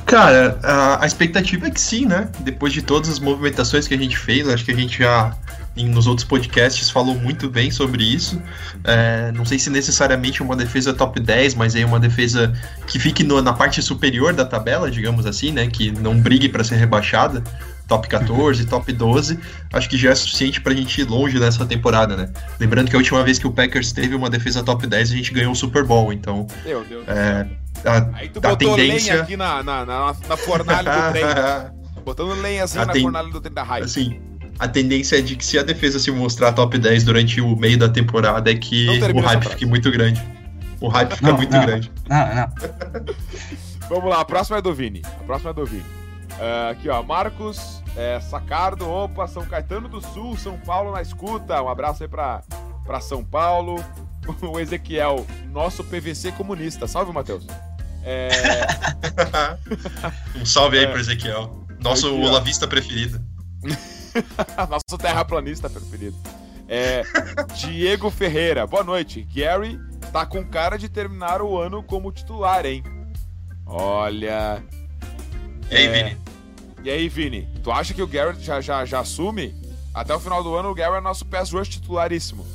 [0.07, 0.59] Cara,
[1.01, 2.29] a, expectativa é que sim, né?
[2.41, 5.37] Depois de todas as movimentações que a gente fez, acho que a gente já
[5.77, 8.41] nos outros podcasts falou muito bem sobre isso.
[8.85, 12.53] É, não sei se necessariamente uma defesa top 10, mas aí uma defesa
[12.87, 15.67] que fique no, na parte superior da tabela, digamos assim, né?
[15.67, 17.43] Que não brigue para ser rebaixada
[17.87, 19.39] top 14, top 12,
[19.73, 22.31] acho que já é suficiente pra gente ir longe nessa temporada, né?
[22.59, 25.33] Lembrando que a última vez que o Packers teve uma defesa top 10, a gente
[25.33, 26.47] ganhou o Super Bowl, então.
[26.65, 27.07] Meu Deus.
[27.09, 27.47] É,
[27.85, 29.13] a, Aí tu botou tendência...
[29.13, 31.25] lenha aqui na, na, na, na fornalha do trem.
[32.05, 33.03] Botando lenha assim a na ten...
[33.03, 33.87] fornalha do trem da raiva.
[33.87, 34.21] Assim,
[34.59, 37.79] a tendência é de que se a defesa se mostrar top 10 durante o meio
[37.79, 40.23] da temporada, é que o hype fique muito grande.
[40.81, 41.93] O hype fica não, muito não, grande.
[42.09, 42.49] Não, não.
[43.89, 45.03] Vamos lá, a próxima é do Vini.
[45.05, 46.06] A próxima é do Vini.
[46.37, 51.63] Uh, aqui, ó, Marcos é, Sacardo, opa, São Caetano do Sul, São Paulo na escuta.
[51.63, 52.43] Um abraço aí pra,
[52.85, 53.83] pra São Paulo.
[54.43, 56.89] O Ezequiel, nosso PVC comunista.
[56.89, 57.47] Salve, Matheus.
[58.03, 58.29] É...
[60.35, 60.89] um salve aí é.
[60.89, 61.65] pro Ezequiel.
[61.79, 63.23] Nosso aqui, olavista preferido.
[64.69, 66.17] nosso terraplanista preferido.
[66.69, 67.05] É,
[67.55, 69.23] Diego Ferreira, boa noite.
[69.33, 69.79] Gary
[70.13, 72.83] tá com cara de terminar o ano como titular, hein?
[73.65, 74.61] Olha.
[75.71, 75.89] E aí, é...
[75.89, 76.26] Vini?
[76.87, 79.53] E aí, Vini, tu acha que o Garrett já, já, já assume?
[79.93, 82.47] Até o final do ano, o Garrett é nosso pass rush titularíssimo.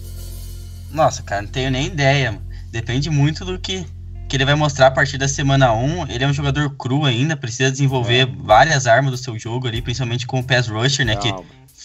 [0.89, 2.31] Nossa, cara, não tenho nem ideia.
[2.31, 2.45] Mano.
[2.71, 3.85] Depende muito do que,
[4.29, 6.07] que ele vai mostrar a partir da semana 1.
[6.07, 8.25] Ele é um jogador cru ainda, precisa desenvolver é.
[8.25, 11.15] várias armas do seu jogo ali, principalmente com o pass rusher, né?
[11.15, 11.21] Não.
[11.21, 11.33] Que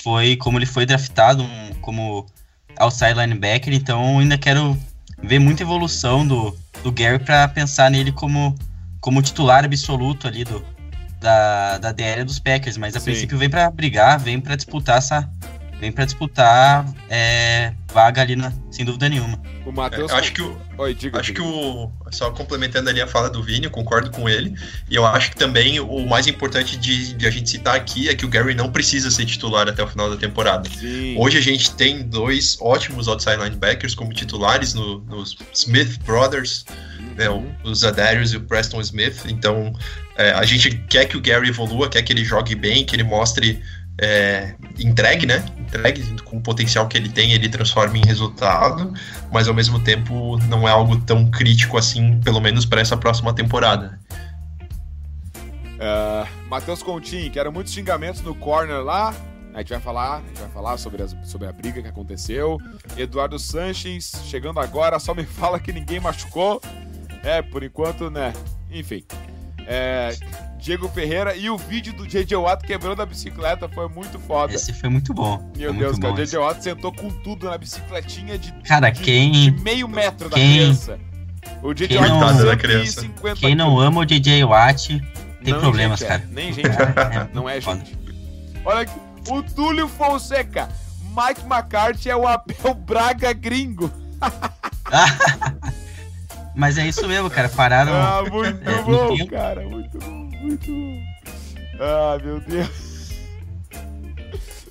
[0.04, 2.26] foi como ele foi draftado um, como
[2.78, 3.74] outside linebacker.
[3.74, 4.80] Então, ainda quero
[5.20, 8.54] ver muita evolução do, do Gary para pensar nele como,
[9.00, 10.64] como titular absoluto ali do,
[11.20, 13.06] da, da DL dos Packers, mas a Sim.
[13.06, 15.28] princípio vem para brigar, vem para disputar essa.
[15.78, 19.38] Vem para disputar é, vaga ali, na, sem dúvida nenhuma.
[19.66, 20.10] O Matheus.
[20.10, 20.56] É, acho que o.
[20.78, 21.42] Oi, diga, acho diga.
[21.42, 21.90] que o.
[22.10, 24.54] Só complementando ali a fala do Vini, eu concordo com ele.
[24.88, 28.14] E eu acho que também o mais importante de, de, a gente citar aqui é
[28.14, 30.66] que o Gary não precisa ser titular até o final da temporada.
[30.70, 31.14] Sim.
[31.18, 36.64] Hoje a gente tem dois ótimos outside linebackers como titulares no, nos Smith Brothers,
[37.16, 37.54] né, uhum.
[37.64, 39.26] o, o Zadarius e o Preston Smith.
[39.26, 39.74] Então
[40.16, 43.04] é, a gente quer que o Gary evolua, quer que ele jogue bem, que ele
[43.04, 43.62] mostre.
[43.98, 45.42] É, entregue, né?
[45.58, 48.92] Entregue com o potencial que ele tem, ele transforma em resultado,
[49.32, 53.32] mas ao mesmo tempo não é algo tão crítico assim, pelo menos para essa próxima
[53.32, 53.98] temporada.
[55.76, 59.14] Uh, Matheus Continho, que eram muitos xingamentos no corner lá.
[59.54, 62.58] A gente vai falar, a gente vai falar sobre, as, sobre a briga que aconteceu.
[62.98, 66.60] Eduardo Sanches chegando agora, só me fala que ninguém machucou.
[67.22, 68.34] É, por enquanto, né?
[68.70, 69.04] Enfim.
[69.66, 70.16] É,
[70.58, 74.54] Diego Ferreira e o vídeo do JJ Watt quebrando a bicicleta foi muito foda.
[74.54, 75.50] Esse foi muito bom.
[75.56, 79.00] Meu foi Deus, cara, o JJ Watt sentou com tudo na bicicletinha de, cara, de,
[79.00, 80.98] quem, de meio metro da quem, criança.
[81.62, 85.00] O JJ Watt tá 150 Quem não ama o JJ Watt
[85.44, 86.22] tem não, problemas, gente, cara.
[86.22, 86.34] É.
[86.34, 87.96] Nem gente, é, não é gente.
[88.64, 88.98] Olha aqui,
[89.28, 90.68] o Túlio Fonseca.
[91.16, 93.90] Mike McCarthy é o Abel Braga gringo.
[96.56, 97.50] Mas é isso mesmo, cara.
[97.50, 97.92] Pararam.
[97.92, 99.60] Ah, muito é, bom, cara.
[99.68, 101.02] Muito bom, muito bom.
[101.78, 103.12] Ah, meu Deus.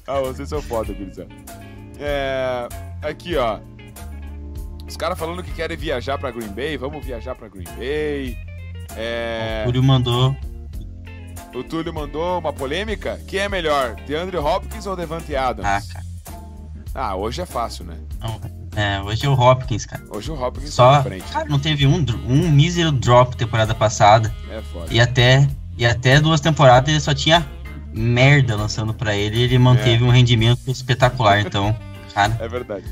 [0.07, 1.29] Ah, vocês são foda, gurizada.
[1.99, 2.67] É.
[3.03, 3.59] Aqui, ó.
[4.87, 6.75] Os caras falando que querem viajar pra Green Bay.
[6.75, 8.37] Vamos viajar pra Green Bay.
[8.97, 9.61] É...
[9.61, 10.35] O Túlio mandou.
[11.53, 13.19] O Túlio mandou uma polêmica.
[13.27, 15.65] Quem é melhor, DeAndre Hopkins ou Devante Adams?
[15.67, 16.05] Ah, cara.
[16.93, 17.97] Ah, hoje é fácil, né?
[18.19, 18.54] Não.
[18.75, 20.03] É, hoje é o Hopkins, cara.
[20.09, 21.31] Hoje o Hopkins Só, tá frente.
[21.31, 24.33] Cara, não teve um, um mísero drop temporada passada.
[24.49, 24.93] É foda.
[24.93, 27.47] E até, e até duas temporadas ele só tinha
[27.93, 30.07] merda lançando para ele e ele manteve é.
[30.07, 31.75] um rendimento espetacular, então,
[32.13, 32.37] cara.
[32.39, 32.85] É verdade.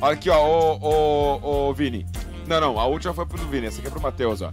[0.00, 2.06] Olha aqui, ó, o, o, o Vini.
[2.46, 4.50] Não, não, a última foi pro Vini, essa aqui é pro Matheus, ó.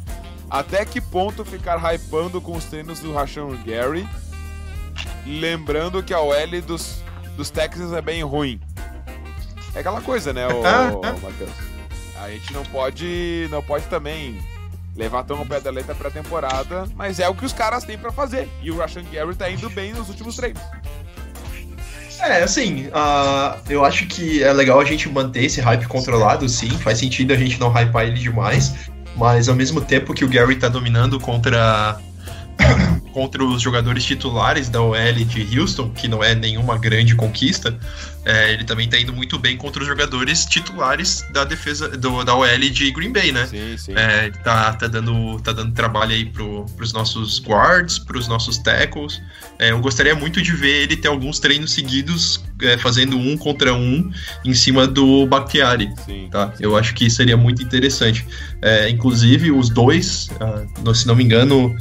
[0.50, 4.08] Até que ponto ficar hypando com os treinos do Rashan Gary?
[5.26, 7.02] Lembrando que a OL dos,
[7.38, 8.60] dos Texans é bem ruim.
[9.76, 10.62] É aquela coisa, né, o,
[11.02, 11.52] Matheus?
[12.22, 14.40] A gente não pode, não pode também
[14.96, 17.98] levar tão ao pé da letra pra temporada, mas é o que os caras têm
[17.98, 18.48] para fazer.
[18.62, 20.62] E o Rashan Gary tá indo bem nos últimos treinos.
[22.20, 26.70] É, assim, uh, eu acho que é legal a gente manter esse hype controlado, sim.
[26.70, 28.74] Faz sentido a gente não hypar ele demais.
[29.16, 32.00] Mas ao mesmo tempo que o Gary tá dominando contra
[33.14, 37.78] contra os jogadores titulares da OL de Houston, que não é nenhuma grande conquista,
[38.26, 42.34] é, ele também tá indo muito bem contra os jogadores titulares da defesa do, da
[42.36, 43.46] OL de Green Bay, né?
[43.46, 43.94] Sim, sim.
[43.96, 49.22] É, tá, tá, dando, tá dando trabalho aí pro, pros nossos guards, pros nossos tackles.
[49.60, 53.74] É, eu gostaria muito de ver ele ter alguns treinos seguidos é, fazendo um contra
[53.74, 54.10] um
[54.46, 55.94] em cima do Bakhtiari.
[56.06, 56.30] sim.
[56.32, 56.54] Tá?
[56.60, 58.26] Eu acho que seria muito interessante.
[58.62, 61.76] É, inclusive, os dois, ah, se não me engano,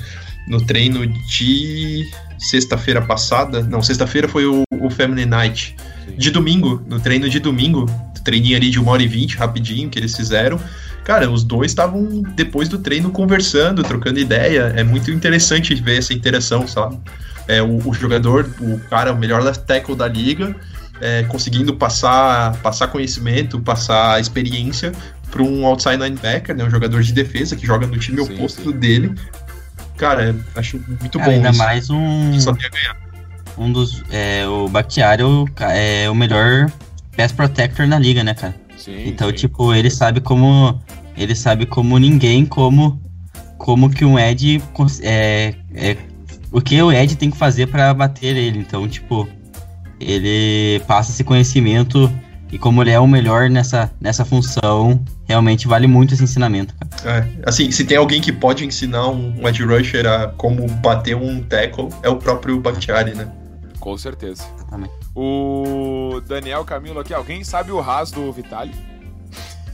[0.47, 5.77] no treino de sexta-feira passada, não, sexta-feira foi o, o Family Night.
[6.05, 6.17] sim.
[6.17, 7.87] De domingo, no treino de domingo,
[8.25, 10.61] treininho ali de uma hora e vinte, rapidinho, que eles fizeram.
[11.05, 14.73] Cara, os dois estavam depois do treino conversando, trocando ideia.
[14.77, 16.99] É muito interessante ver essa interação, sabe?
[17.49, 20.55] É, o, o jogador, o cara, o melhor left tackle da liga,
[21.01, 24.93] é, conseguindo passar, passar conhecimento, passar experiência
[25.29, 28.71] para um outside linebacker, né, um jogador de defesa que joga no time Sim, oposto
[28.71, 28.79] sim.
[28.79, 29.13] dele.
[29.97, 31.59] Cara, acho muito Cara, bom ainda isso.
[31.59, 32.97] mais um, Só ganhar.
[33.59, 34.03] um dos.
[34.11, 36.71] É, o Bakhtiari é o é o melhor
[37.17, 38.55] pass protector na liga, né, cara?
[38.77, 39.35] Sim, Então, sim.
[39.37, 40.81] tipo, ele sabe como.
[41.17, 43.01] Ele sabe como ninguém, como.
[43.59, 44.61] Como que um Ed.
[45.03, 45.97] É, é,
[46.51, 48.59] o que o Ed tem que fazer pra bater ele.
[48.59, 49.29] Então, tipo,
[50.01, 52.11] ele passa esse conhecimento.
[52.53, 57.19] E como ele é o melhor nessa, nessa função, realmente vale muito esse ensinamento, cara.
[57.19, 61.43] É, assim, se tem alguém que pode ensinar um, edge rusher a como bater um
[61.43, 63.27] tackle, é o próprio Bakhtiari, né?
[63.81, 64.45] Com certeza.
[64.55, 64.93] Exatamente.
[65.17, 68.75] O Daniel Camilo aqui, alguém sabe o ras do Vitali?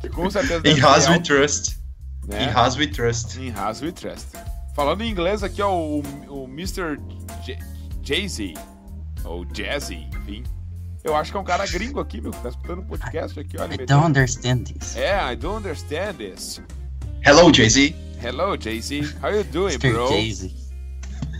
[0.00, 1.78] Que com certeza Em Haas we trust.
[2.26, 2.44] né?
[2.44, 3.38] Em Haas we trust.
[3.38, 4.28] Em Haas we trust.
[4.74, 6.98] Falando em inglês aqui, ó, o, o Mr.
[8.02, 8.54] Jay-Z,
[9.24, 10.44] ou Jazzy, enfim.
[11.02, 13.56] Eu acho que é um cara gringo aqui, meu, que tá escutando um podcast aqui,
[13.58, 13.74] olha.
[13.74, 14.96] I meteu- don't understand this.
[14.96, 16.60] É, I don't understand this.
[17.24, 17.94] Hello, Jay-Z.
[18.22, 19.00] Hello, Jay-Z.
[19.22, 19.92] How you doing, Mr.
[19.92, 20.08] bro?
[20.08, 20.54] Jay-Z.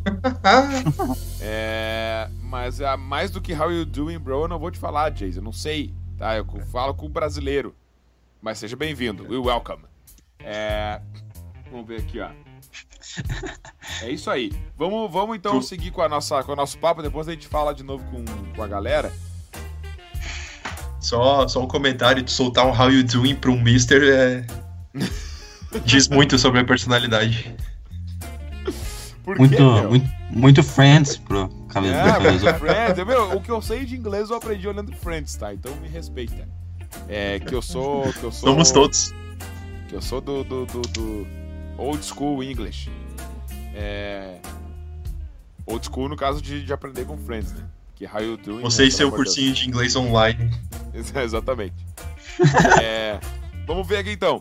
[1.42, 5.14] É, mas ah, mais do que how you doing, bro, eu não vou te falar,
[5.14, 5.38] Jay-Z.
[5.38, 6.36] Eu não sei, tá?
[6.36, 7.74] Eu falo com o brasileiro.
[8.40, 9.24] Mas seja bem-vindo.
[9.28, 9.82] We welcome.
[10.38, 11.00] É,
[11.70, 12.30] vamos ver aqui, ó.
[14.02, 14.52] É isso aí.
[14.76, 17.02] Vamos, vamos então Tu- seguir com, a nossa, com o nosso papo.
[17.02, 19.12] Depois a gente fala de novo com, com a galera.
[21.00, 24.46] Só, só um comentário de soltar um How You Doing pra um Mister é...
[25.84, 27.54] diz muito sobre a personalidade.
[29.24, 32.54] Por Muito, quê, muito, muito Friends pro cabeça É, cabeça.
[32.58, 35.54] Friends, meu, o que eu sei de inglês eu aprendi olhando Friends, tá?
[35.54, 36.48] Então me respeita.
[37.08, 38.02] É que eu sou.
[38.12, 39.14] Que eu sou Somos todos.
[39.88, 41.26] Que eu sou do, do, do, do
[41.80, 42.90] old school English.
[43.74, 44.38] É.
[45.66, 47.64] Old school no caso de, de aprender com Friends, né?
[47.96, 48.62] Que how you doing.
[48.62, 50.50] Você né, e seu amor de cursinho de inglês online.
[50.94, 51.74] Exatamente.
[52.80, 53.20] É,
[53.66, 54.40] vamos ver aqui então.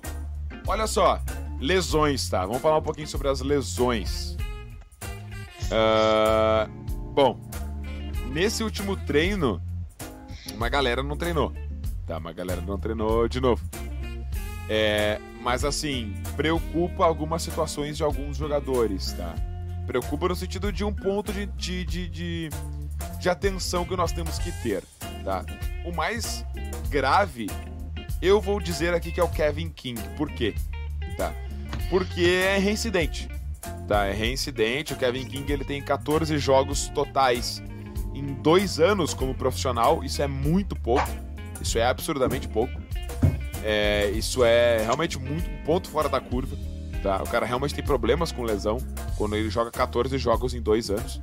[0.65, 1.21] Olha só,
[1.59, 2.45] lesões, tá?
[2.45, 4.37] Vamos falar um pouquinho sobre as lesões.
[5.69, 6.69] Ah,
[7.13, 7.37] bom,
[8.31, 9.61] nesse último treino,
[10.53, 11.51] uma galera não treinou.
[12.07, 13.61] Tá, uma galera não treinou de novo.
[14.69, 19.33] É, mas assim, preocupa algumas situações de alguns jogadores, tá?
[19.87, 22.49] Preocupa no sentido de um ponto de, de, de, de,
[23.19, 24.83] de atenção que nós temos que ter,
[25.25, 25.43] tá?
[25.83, 26.45] O mais
[26.89, 27.47] grave,
[28.21, 29.99] eu vou dizer aqui que é o Kevin King.
[30.15, 30.53] Por quê?
[31.17, 31.33] Tá?
[31.89, 33.27] Porque é reincidente.
[33.87, 34.05] Tá?
[34.05, 34.93] É reincidente.
[34.93, 37.63] O Kevin King ele tem 14 jogos totais
[38.13, 40.03] em dois anos como profissional.
[40.03, 41.09] Isso é muito pouco.
[41.59, 42.79] Isso é absurdamente pouco.
[43.63, 46.55] É, isso é realmente muito um ponto fora da curva.
[47.03, 47.21] Tá?
[47.23, 48.77] O cara realmente tem problemas com lesão
[49.17, 51.21] quando ele joga 14 jogos em dois anos.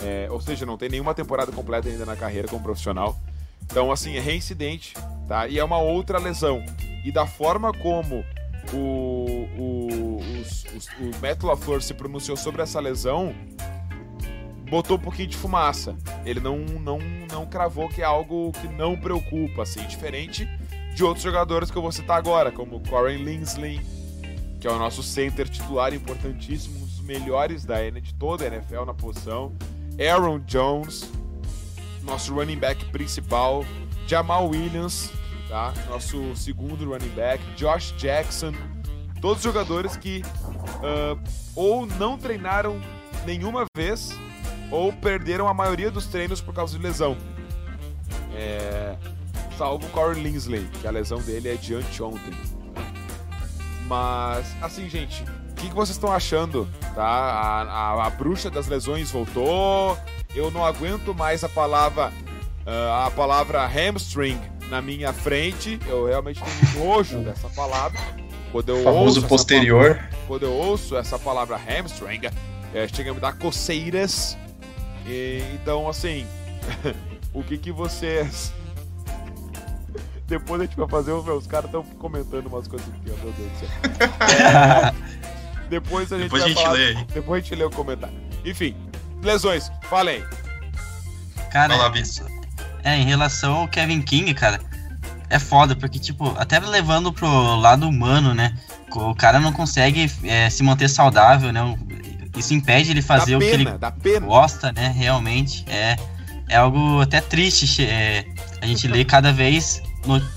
[0.00, 3.18] É, ou seja, não tem nenhuma temporada completa ainda na carreira como profissional.
[3.64, 4.94] Então, assim, é reincidente,
[5.26, 5.48] tá?
[5.48, 6.64] E é uma outra lesão.
[7.04, 8.24] E da forma como
[8.72, 13.34] o, o, os- os- o Matt LaFleur se pronunciou sobre essa lesão,
[14.70, 15.96] botou um pouquinho de fumaça.
[16.24, 16.98] Ele não, não,
[17.30, 20.48] não cravou que é algo que não preocupa, assim, diferente
[20.98, 23.80] de outros jogadores que eu vou citar agora, como Corey Linsley,
[24.60, 28.48] que é o nosso center titular importantíssimo, um dos melhores da N de toda a
[28.48, 29.52] NFL na posição.
[29.96, 31.08] Aaron Jones,
[32.02, 33.64] nosso running back principal,
[34.08, 35.12] Jamal Williams,
[35.48, 35.72] tá?
[35.88, 38.52] Nosso segundo running back, Josh Jackson,
[39.20, 40.22] todos jogadores que
[40.82, 41.16] ah,
[41.54, 42.80] ou não treinaram
[43.24, 44.10] nenhuma vez
[44.68, 47.16] ou perderam a maioria dos treinos por causa de lesão.
[48.34, 48.96] É,
[49.58, 52.32] salvo o Corey Linsley, que a lesão dele é de anteontem.
[53.86, 56.68] Mas, assim, gente, o que, que vocês estão achando?
[56.94, 57.02] Tá?
[57.04, 59.98] A, a, a bruxa das lesões voltou.
[60.34, 62.12] Eu não aguento mais a palavra
[62.70, 64.38] ah, a palavra hamstring
[64.68, 65.80] na minha frente.
[65.86, 67.98] Eu realmente tenho nojo dessa palavra.
[68.52, 69.92] quando eu famoso ouço posterior.
[69.92, 72.20] Essa, quando eu ouço essa palavra hamstring,
[72.74, 74.36] é, chega a me dar coceiras.
[75.06, 76.26] E, então, assim,
[77.32, 78.52] o que que vocês.
[80.28, 83.50] Depois a gente vai fazer, os caras estão comentando umas coisas aqui, ó, meu Deus
[83.50, 84.94] do céu.
[85.70, 87.06] depois a gente depois vai a gente falar, lê aí.
[87.14, 88.14] Depois a gente lê o comentário.
[88.44, 88.76] Enfim,
[89.22, 90.22] lesões, falem.
[91.50, 91.90] Cara, lá,
[92.84, 94.60] é, em relação ao Kevin King, cara,
[95.30, 98.54] é foda, porque, tipo, até levando pro lado humano, né?
[98.94, 101.60] O cara não consegue é, se manter saudável, né?
[102.36, 104.94] Isso impede ele fazer dá o pena, que ele gosta, né?
[104.94, 105.64] Realmente.
[105.68, 105.96] É,
[106.50, 107.82] é algo até triste.
[107.82, 108.26] É,
[108.60, 109.82] a gente lê cada vez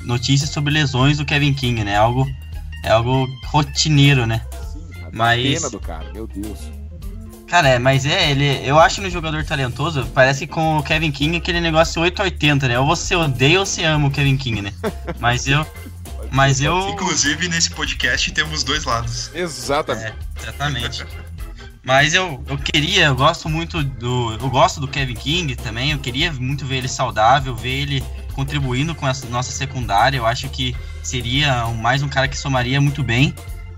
[0.01, 1.95] notícias sobre lesões do Kevin King, né?
[1.95, 2.27] Algo,
[2.83, 4.41] é algo rotineiro, né?
[4.73, 4.81] Sim,
[5.13, 6.59] Mas- pena do cara, meu Deus.
[7.47, 11.11] Cara, é, mas é, ele, eu acho no jogador talentoso, parece que com o Kevin
[11.11, 12.79] King aquele negócio 880, né?
[12.79, 14.73] Ou você odeia ou você ama o Kevin King, né?
[15.19, 15.65] Mas eu,
[16.31, 19.29] mas eu, Inclusive, nesse podcast temos dois lados.
[19.35, 20.15] Exatamente.
[20.37, 21.05] É, exatamente.
[21.83, 24.33] Mas eu, eu queria, eu gosto muito do.
[24.39, 25.91] Eu gosto do Kevin King também.
[25.91, 28.03] Eu queria muito ver ele saudável, ver ele
[28.41, 30.17] contribuindo com a nossa secundária.
[30.17, 33.33] Eu acho que seria mais um cara que somaria muito bem.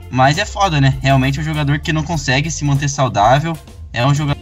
[0.09, 0.97] Mas é foda, né?
[1.01, 3.57] Realmente é um jogador que não consegue se manter saudável.
[3.91, 4.37] É um jogador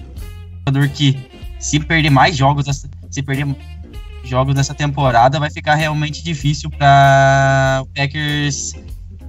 [0.94, 1.18] que,
[1.60, 2.66] se perder mais jogos,
[3.10, 3.48] se perder
[4.24, 8.76] jogos nessa temporada, vai ficar realmente difícil para o Packers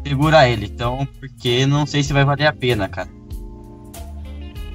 [0.07, 0.67] segurar ele.
[0.67, 3.09] Então, porque não sei se vai valer a pena, cara.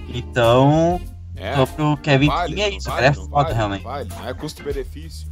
[0.09, 0.99] Então,
[1.36, 3.07] É, pro Kevin vale, King é isso, vale, cara.
[3.07, 3.84] É foda vale, realmente.
[3.84, 5.28] Vale, não é custo-benefício.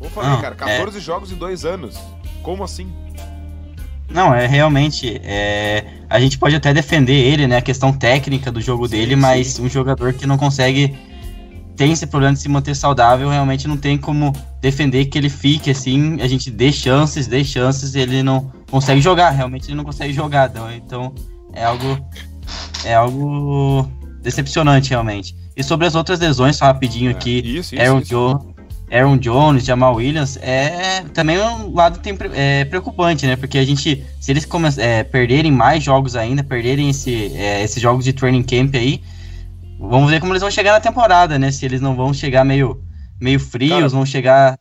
[0.00, 0.78] Vou falar, cara, é.
[0.78, 1.96] 14 jogos em dois anos.
[2.42, 2.90] Como assim?
[4.08, 5.20] Não, é realmente.
[5.24, 7.56] É, a gente pode até defender ele, né?
[7.56, 9.20] A questão técnica do jogo Sim, dele, sim.
[9.20, 10.96] mas um jogador que não consegue.
[11.76, 14.32] Tem esse problema de se manter saudável, realmente não tem como
[14.62, 16.18] defender que ele fique assim.
[16.22, 19.30] A gente dê chances, dê chances, ele não consegue jogar.
[19.30, 20.48] Realmente ele não consegue jogar.
[20.50, 21.14] Então, então
[21.52, 21.98] é algo.
[22.84, 23.90] É algo
[24.22, 25.34] decepcionante, realmente.
[25.56, 27.38] E sobre as outras lesões, só rapidinho É, aqui.
[27.44, 27.82] Isso, isso.
[27.82, 28.08] Aaron, isso.
[28.08, 28.54] Jo-
[28.90, 33.34] Aaron Jones, Jamal Williams, é também um lado tem, é, preocupante, né?
[33.36, 37.82] Porque a gente, se eles come, é, perderem mais jogos ainda, perderem esse, é, esses
[37.82, 39.02] jogos de training camp aí,
[39.80, 41.50] vamos ver como eles vão chegar na temporada, né?
[41.50, 42.80] Se eles não vão chegar meio,
[43.20, 44.58] meio frios, Cara, vão chegar,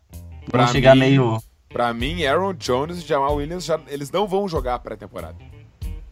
[0.49, 1.37] pra vão chegar mim- meio.
[1.69, 5.35] Pra mim, Aaron Jones e Jamal Williams, já, eles não vão jogar pré-temporada.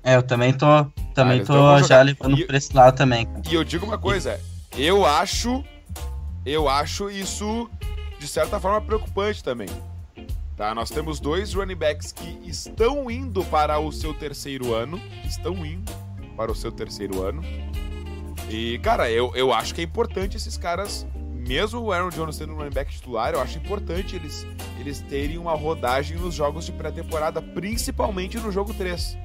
[0.03, 0.67] É, eu também tô,
[1.15, 3.27] também eles tô já levando E- por esse lado também.
[3.49, 4.37] E eu digo uma coisa,
[4.77, 5.63] eu acho,
[6.45, 7.69] eu acho isso
[8.23, 9.67] de certa forma preocupante também.
[10.55, 15.53] Tá, nós temos dois running backs que estão indo para o seu terceiro ano, estão
[15.65, 15.91] indo
[16.37, 17.41] para o seu terceiro ano.
[18.49, 22.53] E cara, eu, eu acho que é importante esses caras, mesmo o Aaron Jones sendo
[22.53, 24.47] um running back titular, eu acho importante eles
[24.79, 29.17] eles terem uma rodagem nos jogos de pré-temporada, principalmente no jogo 3,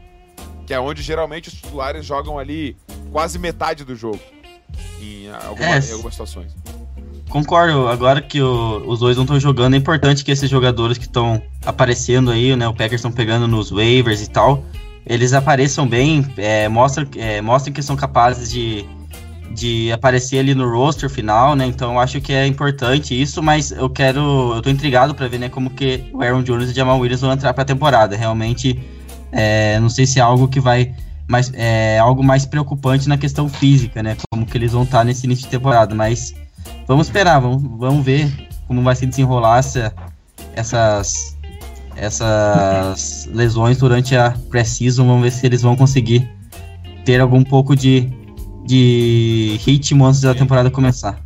[0.66, 2.76] que é onde geralmente os titulares jogam ali
[3.12, 4.20] quase metade do jogo
[5.00, 6.52] em, alguma- É, em algumas situações.
[7.28, 11.04] Concordo, agora que o- os dois não estão jogando, é importante que esses jogadores que
[11.04, 12.66] estão aparecendo aí, né?
[12.66, 14.64] O Packers estão pegando nos waivers e tal,
[15.06, 18.84] eles apareçam bem, é, mostram, é, mostrem que são capazes de,
[19.54, 21.66] de aparecer ali no roster final, né?
[21.66, 24.54] Então acho que é importante isso, mas eu quero.
[24.54, 27.20] Eu tô intrigado para ver, né, como que o Aaron Jones e o Jamal Williams
[27.20, 28.16] vão entrar pra temporada.
[28.16, 28.80] Realmente,
[29.30, 30.94] é, não sei se é algo que vai.
[31.30, 34.16] Mas é algo mais preocupante na questão física, né?
[34.30, 36.34] Como que eles vão estar nesse início de temporada, mas
[36.86, 39.92] Vamos esperar, vamos, vamos ver como vai se desenrolar essa,
[40.54, 41.36] essas,
[41.96, 45.06] essas lesões durante a pré-season.
[45.06, 46.28] Vamos ver se eles vão conseguir
[47.04, 48.10] ter algum pouco de,
[48.64, 50.40] de ritmo antes da Sim.
[50.40, 51.18] temporada começar.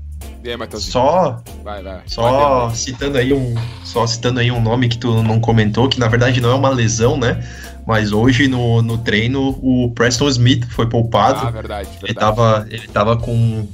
[0.58, 0.92] Matheusinho?
[0.92, 2.00] Só Vai, vai.
[2.06, 3.54] Só Vai, citando aí um,
[3.84, 6.70] só citando aí um nome que tu não comentou, que na verdade não é uma
[6.70, 7.40] lesão, né?
[7.86, 11.46] Mas hoje no, no treino o Preston Smith foi poupado.
[11.46, 12.04] Ah, verdade, verdade.
[12.04, 13.66] ele tava, ele tava com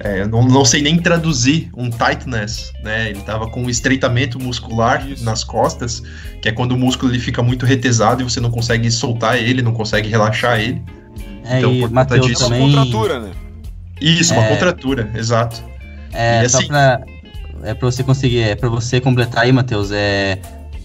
[0.00, 3.10] é, eu não, não sei nem traduzir um tightness, né?
[3.10, 5.24] Ele tava com um estreitamento muscular Isso.
[5.24, 6.02] nas costas,
[6.40, 9.62] que é quando o músculo ele fica muito retesado e você não consegue soltar ele,
[9.62, 10.82] não consegue relaxar ele.
[11.44, 12.70] É, Então, e por conta disso- É uma também.
[12.74, 13.30] contratura, né?
[14.00, 14.48] Isso, uma É.
[14.48, 15.62] contratura, exato.
[16.12, 17.00] É, E só assim- pra,
[17.62, 20.38] é pra você conseguir, é pra você completar aí, Matheus, é,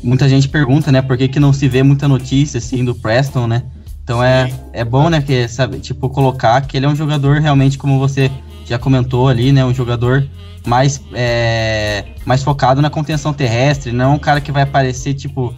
[0.03, 3.47] muita gente pergunta, né, por que, que não se vê muita notícia, assim, do Preston,
[3.47, 3.63] né?
[4.03, 7.77] Então é, é bom, né, que, sabe, tipo, colocar que ele é um jogador realmente,
[7.77, 8.31] como você
[8.67, 10.27] já comentou ali, né, um jogador
[10.65, 15.53] mais, é, mais focado na contenção terrestre, não um cara que vai aparecer, tipo,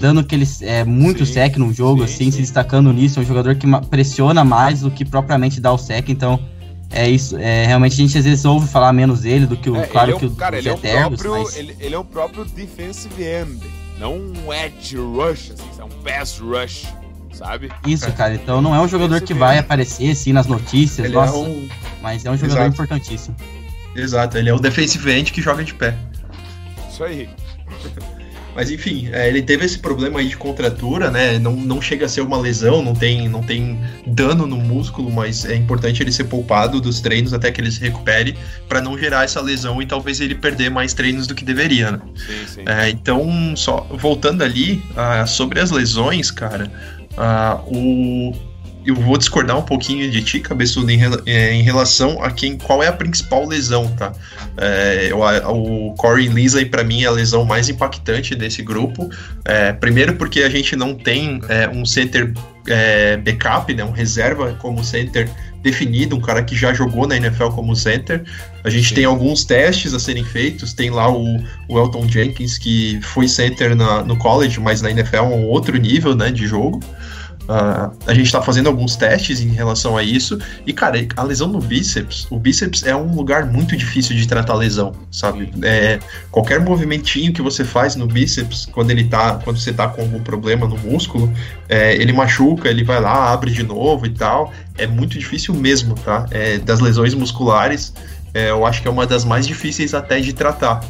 [0.00, 2.30] dando aquele, é, muito Sim, sec no jogo, sim, assim, sim.
[2.32, 6.08] se destacando nisso, é um jogador que pressiona mais do que propriamente dá o sec,
[6.08, 6.40] então
[6.90, 9.76] é isso, é, realmente a gente às vezes ouve falar menos dele do que o,
[9.76, 11.56] É, claro é um, que o cara, ele é, Eternos, próprio, mas...
[11.56, 13.60] ele, ele é um próprio defensive end,
[13.98, 16.86] não um edge rush, assim, é um pass rush.
[17.34, 17.70] Sabe?
[17.86, 18.34] Isso, cara.
[18.34, 21.68] Então não é um jogador que vai aparecer assim nas notícias, Ele nossa, é um.
[22.02, 22.74] mas é um jogador Exato.
[22.74, 23.36] importantíssimo.
[23.94, 25.94] Exato, ele é o defensive end que joga de pé.
[26.90, 27.28] Isso aí.
[28.54, 31.38] Mas enfim, é, ele teve esse problema aí de contratura, né?
[31.38, 35.44] Não, não chega a ser uma lesão, não tem, não tem dano no músculo, mas
[35.44, 38.36] é importante ele ser poupado dos treinos até que ele se recupere
[38.68, 42.00] para não gerar essa lesão e talvez ele perder mais treinos do que deveria, né?
[42.14, 42.62] Sim, sim.
[42.64, 46.70] É, então, só voltando ali ah, sobre as lesões, cara,
[47.16, 48.32] ah, o
[48.86, 52.82] eu vou discordar um pouquinho de ti, cabeçudo, em, é, em relação a quem qual
[52.82, 54.12] é a principal lesão, tá?
[54.58, 59.08] É, eu- a- o Corey Linsley, para mim, é a lesão mais impactante desse grupo.
[59.42, 62.34] É, primeiro, porque a gente não tem é, um center
[63.22, 65.28] backup, né, um reserva como center
[65.62, 68.22] definido, um cara que já jogou na NFL como center.
[68.62, 68.94] A gente Sim.
[68.96, 73.74] tem alguns testes a serem feitos, tem lá o, o Elton Jenkins, que foi center
[73.74, 76.80] na- no college, mas na NFL é um outro nível né, de jogo.
[77.48, 80.38] Ah, a gente tá fazendo alguns testes em relação a isso.
[80.66, 84.54] E, cara, a lesão no bíceps, o bíceps é um lugar muito difícil de tratar
[84.54, 85.50] lesão, sabe?
[85.62, 85.98] É,
[86.30, 89.40] qualquer movimentinho que você faz no bíceps, quando ele tá.
[89.44, 91.32] Quando você tá com algum problema no músculo,
[91.68, 94.52] é, ele machuca, ele vai lá, abre de novo e tal.
[94.78, 96.26] É muito difícil mesmo, tá?
[96.30, 97.92] É, das lesões musculares,
[98.32, 100.80] é, eu acho que é uma das mais difíceis até de tratar.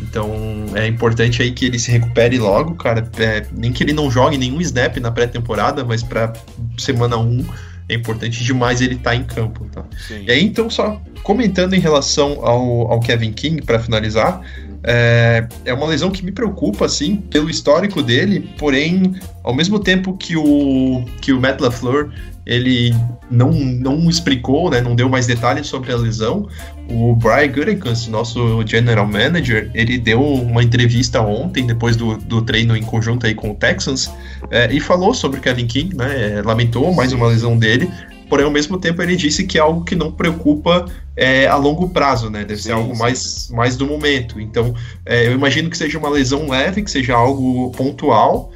[0.00, 0.32] Então
[0.74, 3.08] é importante aí que ele se recupere logo, cara.
[3.18, 6.32] É, nem que ele não jogue nenhum snap na pré-temporada, mas pra
[6.76, 7.44] semana 1
[7.88, 9.82] é importante demais ele estar em campo, tá?
[10.06, 10.24] sim.
[10.26, 14.42] E aí, então, só comentando em relação ao, ao Kevin King, para finalizar,
[14.82, 20.16] é, é uma lesão que me preocupa, assim, pelo histórico dele, porém, ao mesmo tempo
[20.16, 22.10] que o, que o Matt LaFleur,
[22.46, 22.94] ele
[23.30, 26.48] não, não explicou, né, não deu mais detalhes sobre a lesão,
[26.88, 32.76] o Brian Gutekunst, nosso general manager, ele deu uma entrevista ontem, depois do, do treino
[32.76, 34.10] em conjunto aí com o Texans,
[34.50, 37.90] é, e falou sobre o Kevin King, né, lamentou mais uma lesão dele,
[38.28, 41.88] porém ao mesmo tempo ele disse que é algo que não preocupa é, a longo
[41.88, 42.44] prazo, né?
[42.44, 43.00] Deve Sim, ser algo sim.
[43.00, 44.40] mais, mais do momento.
[44.40, 44.74] Então,
[45.04, 48.52] é, eu imagino que seja uma lesão leve, que seja algo pontual,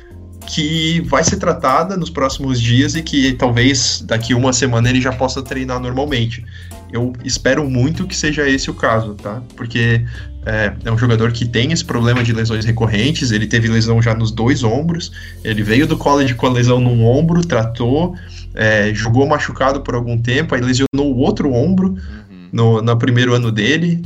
[0.46, 5.12] que vai ser tratada nos próximos dias e que talvez daqui uma semana ele já
[5.12, 6.44] possa treinar normalmente.
[6.92, 9.42] Eu espero muito que seja esse o caso, tá?
[9.56, 10.04] Porque
[10.44, 14.14] é, é um jogador que tem esse problema de lesões recorrentes, ele teve lesão já
[14.14, 15.12] nos dois ombros,
[15.42, 18.14] ele veio do college com a lesão num ombro, tratou,
[18.54, 21.96] é, jogou machucado por algum tempo, aí lesionou o outro ombro
[22.30, 22.48] Uhum.
[22.52, 24.02] no, no primeiro ano dele,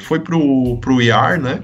[0.00, 1.62] foi pro, pro IR, né?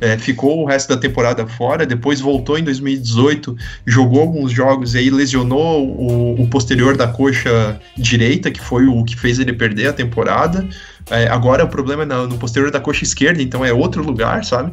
[0.00, 3.56] É, ficou o resto da temporada fora, depois voltou em 2018,
[3.86, 9.04] jogou alguns jogos e aí lesionou o, o posterior da coxa direita, que foi o
[9.04, 10.66] que fez ele perder a temporada.
[11.10, 14.42] É, agora o problema é na- no posterior da coxa esquerda, então é outro lugar,
[14.44, 14.72] sabe?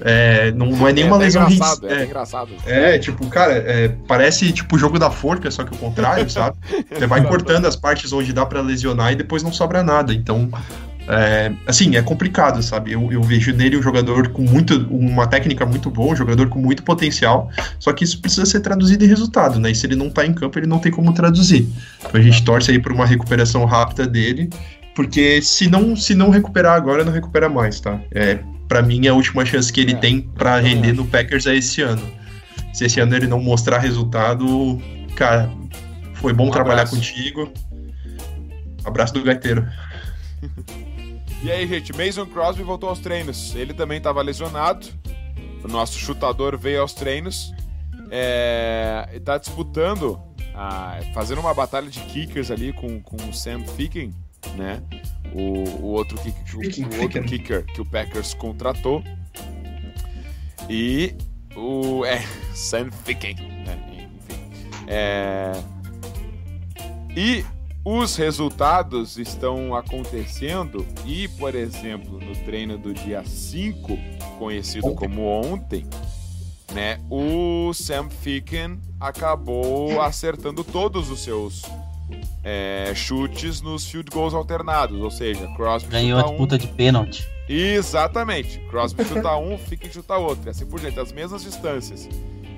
[0.00, 1.50] É, não, não é nenhuma é, lesão.
[1.50, 2.50] engraçado, é, é, engraçado.
[2.66, 6.56] é, tipo, cara, é, parece tipo o jogo da forca, só que o contrário, sabe?
[6.90, 10.12] Você vai cortando as partes onde dá pra lesionar e depois não sobra nada.
[10.14, 10.50] Então,
[11.08, 12.92] é, assim, é complicado, sabe?
[12.92, 16.58] Eu, eu vejo nele um jogador com muito, uma técnica muito boa, um jogador com
[16.58, 19.70] muito potencial, só que isso precisa ser traduzido em resultado, né?
[19.70, 21.68] E se ele não tá em campo, ele não tem como traduzir.
[22.00, 24.50] Então a gente torce aí por uma recuperação rápida dele,
[24.94, 28.00] porque se não, se não recuperar agora, não recupera mais, tá?
[28.10, 31.46] É, para mim, a última chance que ele É, tem pra também render no Packers
[31.46, 32.02] é esse ano.
[32.72, 34.80] Se esse ano ele não mostrar resultado,
[35.14, 35.50] cara,
[36.14, 36.96] foi bom Um trabalhar abraço.
[36.96, 37.52] contigo.
[38.84, 39.66] Abraço do gaiteiro.
[41.42, 43.54] E aí, gente, Mason Crosby voltou aos treinos.
[43.54, 44.86] Ele também estava lesionado.
[45.62, 47.52] O nosso chutador veio aos treinos.
[48.10, 50.20] É, e tá disputando,
[50.54, 54.14] ah, fazendo uma batalha de kickers ali com, com o Sam Ficken,
[54.56, 54.80] né?
[55.34, 56.60] O, o outro, kick, o-
[56.98, 59.02] o outro kicker que o Packers contratou.
[60.70, 61.14] E
[61.56, 62.04] o.
[62.04, 62.20] É,
[62.54, 63.78] Sam Ficken, né?
[63.92, 64.84] Enfim.
[64.86, 65.52] É,
[67.16, 67.44] e
[67.88, 73.96] os resultados estão acontecendo e, por exemplo, no treino do dia 5,
[74.40, 75.86] conhecido como ontem,
[76.74, 81.62] né, o Sam Ficken acabou acertando todos os seus
[82.42, 86.66] é, chutes nos field goals alternados, ou seja, Crosby Ganhou a chuta um, disputa de
[86.66, 87.28] pênalti.
[87.48, 88.58] Exatamente.
[88.68, 90.50] Crosby chuta um, Ficken chuta outro.
[90.50, 92.08] Assim por diante, as mesmas distâncias.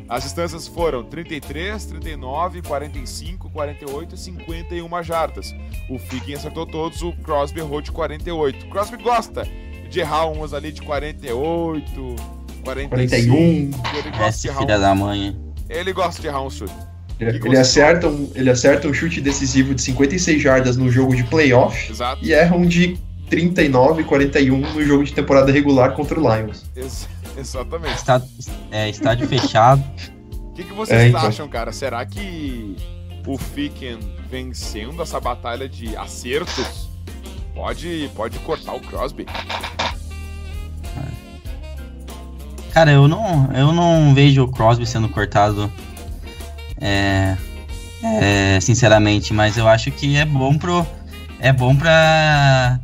[0.09, 5.55] As distâncias foram 33, 39, 45, 48 e 51 jardas.
[5.91, 8.67] O Ficken acertou todos, o Crosby errou de 48.
[8.67, 9.47] O Crosby gosta
[9.91, 12.17] de errar umas ali de 48,
[12.65, 12.89] 45.
[12.89, 13.37] 41.
[13.99, 15.37] Ele gosta, de Esse errar filho um, da mãe.
[15.69, 16.73] ele gosta de errar um chute.
[17.21, 21.91] Ele, acerta um, ele acerta um chute decisivo de 56 jardas no jogo de playoff
[21.91, 22.25] Exato.
[22.25, 22.97] e erra um de
[23.29, 26.65] 39 41 no jogo de temporada regular contra o Lions.
[26.77, 27.09] Ex-
[27.41, 27.97] exatamente.
[27.97, 28.29] Estádio,
[28.71, 29.83] é, estádio fechado.
[30.55, 31.21] que, que vocês é, então.
[31.21, 31.73] acham, cara?
[31.73, 32.77] Será que
[33.27, 36.89] o Ficken vencendo essa batalha de acertos
[37.55, 39.27] pode, pode cortar o Crosby?
[42.73, 45.73] Cara, eu não, eu não vejo o Crosby sendo cortado.
[46.81, 47.37] É,
[48.03, 50.87] é, sinceramente, mas eu acho que é bom pro.
[51.41, 52.79] É bom pra.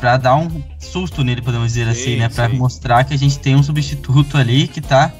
[0.00, 2.28] Pra dar um susto nele, podemos dizer sim, assim, né?
[2.28, 2.56] Pra sim.
[2.56, 5.12] mostrar que a gente tem um substituto ali que tá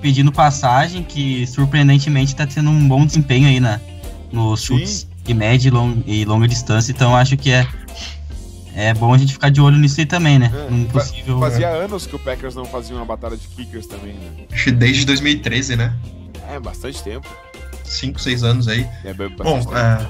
[0.00, 3.80] pedindo passagem, que surpreendentemente tá tendo um bom desempenho aí na,
[4.30, 6.92] nos chutes de média e, long, e longa distância.
[6.92, 7.66] Então acho que é,
[8.74, 10.52] é bom a gente ficar de olho nisso aí também, né?
[10.54, 11.84] É, possível, fazia é.
[11.84, 14.44] anos que o Packers não fazia uma batalha de kickers também, né?
[14.52, 15.94] Acho que desde 2013, né?
[16.48, 17.28] É, bastante tempo.
[17.84, 18.86] 5, 6 anos aí.
[19.04, 20.06] É, bom, é,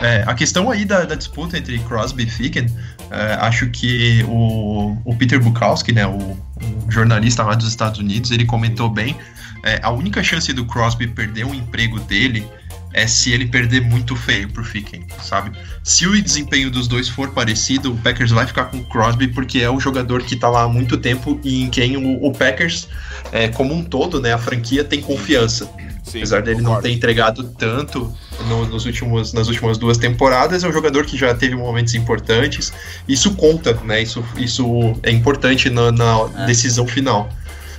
[0.00, 2.66] é, a questão aí da, da, disputa entre Crosby e Ficken,
[3.10, 8.30] é, acho que o, o Peter Bukowski, né, o, o, jornalista lá dos Estados Unidos,
[8.30, 9.16] ele comentou bem,
[9.62, 12.46] é, a única chance do Crosby perder o emprego dele
[12.92, 15.52] é se ele perder muito feio pro Ficken, sabe?
[15.84, 19.60] Se o desempenho dos dois for parecido, o Packers vai ficar com o Crosby porque
[19.60, 22.88] é o jogador que tá lá há muito tempo e em quem o, o Packers,
[23.30, 25.70] é, como um todo, né, a franquia tem confiança.
[26.10, 26.74] Sim, Apesar dele concordo.
[26.74, 28.12] não ter entregado tanto
[28.48, 32.72] no, nos últimos, nas últimas duas temporadas, é um jogador que já teve momentos importantes.
[33.08, 34.02] Isso conta, né?
[34.02, 34.64] Isso, isso
[35.02, 36.46] é importante na, na é.
[36.46, 37.28] decisão final.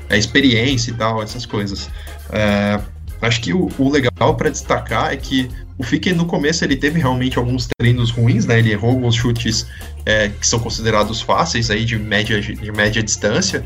[0.10, 1.90] A experiência e tal, essas coisas.
[2.32, 2.80] É,
[3.22, 7.00] Acho que o, o legal para destacar é que o Fique no começo ele teve
[7.00, 8.60] realmente alguns treinos ruins, né?
[8.60, 9.68] Ele errou alguns chutes
[10.06, 13.64] é, que são considerados fáceis aí de média, de média distância.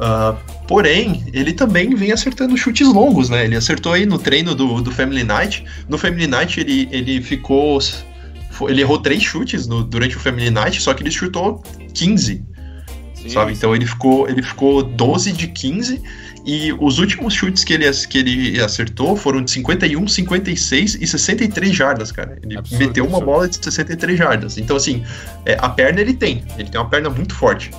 [0.00, 0.34] Uh,
[0.66, 3.44] porém, ele também vem acertando chutes longos, né?
[3.44, 5.62] Ele acertou aí no treino do, do Family Night.
[5.90, 7.78] No Family Night ele, ele ficou.
[8.66, 12.42] Ele errou três chutes no, durante o Family Night, só que ele chutou 15.
[13.14, 13.52] Sim, sabe?
[13.52, 13.58] Sim.
[13.58, 16.02] Então ele ficou, ele ficou 12 de 15
[16.46, 21.76] e os últimos chutes que ele, que ele acertou foram de 51, 56 e 63
[21.76, 22.38] jardas, cara.
[22.42, 23.32] Ele absurdo, meteu uma absurdo.
[23.32, 24.56] bola de 63 jardas.
[24.56, 25.04] Então, assim,
[25.44, 26.42] é, a perna ele tem.
[26.58, 27.70] Ele tem uma perna muito forte.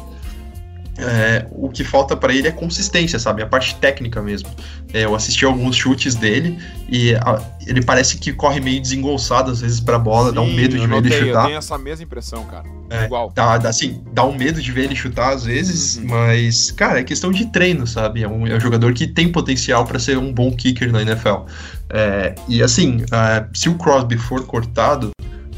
[1.01, 3.41] É, o que falta para ele é consistência, sabe?
[3.41, 4.49] A parte técnica mesmo.
[4.93, 9.61] É, eu assisti alguns chutes dele e a, ele parece que corre meio desengolçado às
[9.61, 11.25] vezes pra bola, Sim, dá um medo de ver ele chutar.
[11.25, 12.65] Eu tenho essa mesma impressão, cara.
[12.89, 13.31] É, Igual.
[13.33, 16.07] Dá, assim, dá um medo de ver ele chutar às vezes, uhum.
[16.07, 18.23] mas, cara, é questão de treino, sabe?
[18.23, 21.45] É um, é um jogador que tem potencial para ser um bom kicker na NFL.
[21.89, 25.11] É, e assim, é, se o Crosby for cortado,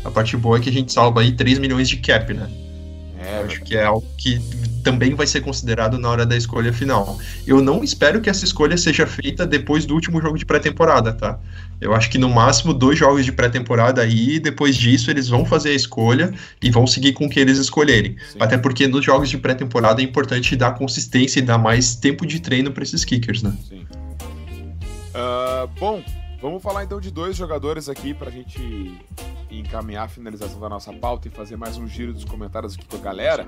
[0.04, 2.48] a parte boa é que a gente salva aí 3 milhões de cap, né?
[3.34, 4.40] É, acho que é algo que
[4.84, 7.18] também vai ser considerado na hora da escolha final.
[7.48, 11.40] Eu não espero que essa escolha seja feita depois do último jogo de pré-temporada, tá?
[11.80, 15.70] Eu acho que no máximo dois jogos de pré-temporada aí, depois disso eles vão fazer
[15.70, 18.16] a escolha e vão seguir com o que eles escolherem.
[18.32, 18.38] Sim.
[18.40, 22.40] Até porque nos jogos de pré-temporada é importante dar consistência e dar mais tempo de
[22.40, 23.54] treino para esses kickers, né?
[23.70, 23.86] Sim.
[25.16, 26.04] Uh, bom,
[26.44, 29.00] vamos falar então de dois jogadores aqui para a gente
[29.50, 32.98] encaminhar a finalização da nossa pauta e fazer mais um giro dos comentários aqui com
[32.98, 33.48] a galera.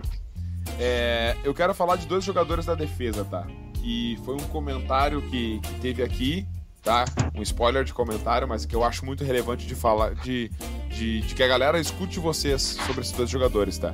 [0.79, 3.45] É, eu quero falar de dois jogadores da defesa, tá?
[3.73, 6.47] Que foi um comentário que, que, teve aqui,
[6.81, 7.03] tá?
[7.35, 10.49] Um spoiler de comentário, mas que eu acho muito relevante de falar, de,
[10.87, 13.93] de, de que a galera escute vocês sobre esses dois jogadores, tá?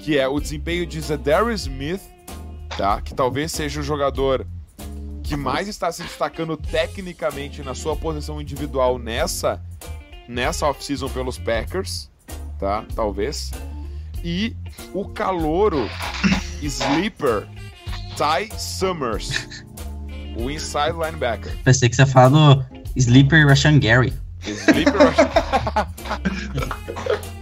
[0.00, 2.02] Que é o desempenho de Zedarius Smith,
[2.76, 3.00] tá?
[3.00, 4.44] Que talvez seja o jogador
[5.24, 9.60] que mais está se destacando tecnicamente na sua posição individual nessa
[10.28, 12.10] nessa off-season pelos Packers,
[12.58, 12.84] tá?
[12.94, 13.50] Talvez
[14.22, 14.56] e
[14.92, 15.88] o calouro
[16.62, 17.46] sleeper
[18.16, 19.64] Ty Summers,
[20.36, 21.56] o inside linebacker.
[21.64, 22.64] Pensei que você ia falar do
[22.96, 24.14] sleeper Russian Gary.
[24.42, 25.14] Sleeper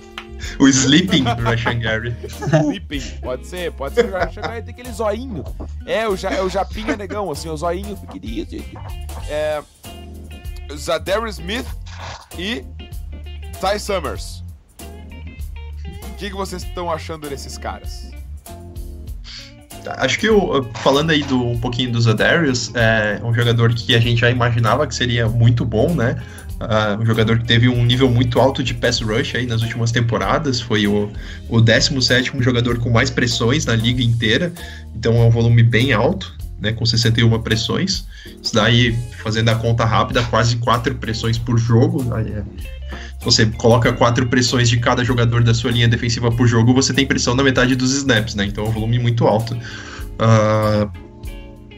[0.62, 2.16] O Sleeping Russian Gary.
[2.28, 4.06] Sleeping, pode ser, pode ser.
[4.06, 5.44] O Russian Gary tem aquele zoinho.
[5.86, 8.64] É, o, ja, é o Japinha Negão, assim, o zoinho pequenininho.
[9.28, 9.62] É,
[10.74, 11.66] Zadarius Smith
[12.38, 12.64] e
[13.60, 14.42] Ty Summers
[16.22, 18.12] que, que vocês estão achando desses caras?
[19.96, 23.98] Acho que o, falando aí do, um pouquinho dos Adarius, é um jogador que a
[23.98, 26.22] gente já imaginava que seria muito bom, né?
[27.00, 30.60] Um jogador que teve um nível muito alto de pass rush aí nas últimas temporadas,
[30.60, 31.10] foi o,
[31.48, 34.52] o 17 jogador com mais pressões na liga inteira,
[34.94, 38.06] então é um volume bem alto, né, com 61 pressões.
[38.42, 42.42] Isso daí, fazendo a conta rápida, quase 4 pressões por jogo, é
[43.24, 47.06] você coloca quatro pressões de cada jogador da sua linha defensiva por jogo, você tem
[47.06, 48.44] pressão na metade dos snaps, né?
[48.46, 49.54] Então é um volume muito alto.
[49.54, 50.90] Uh,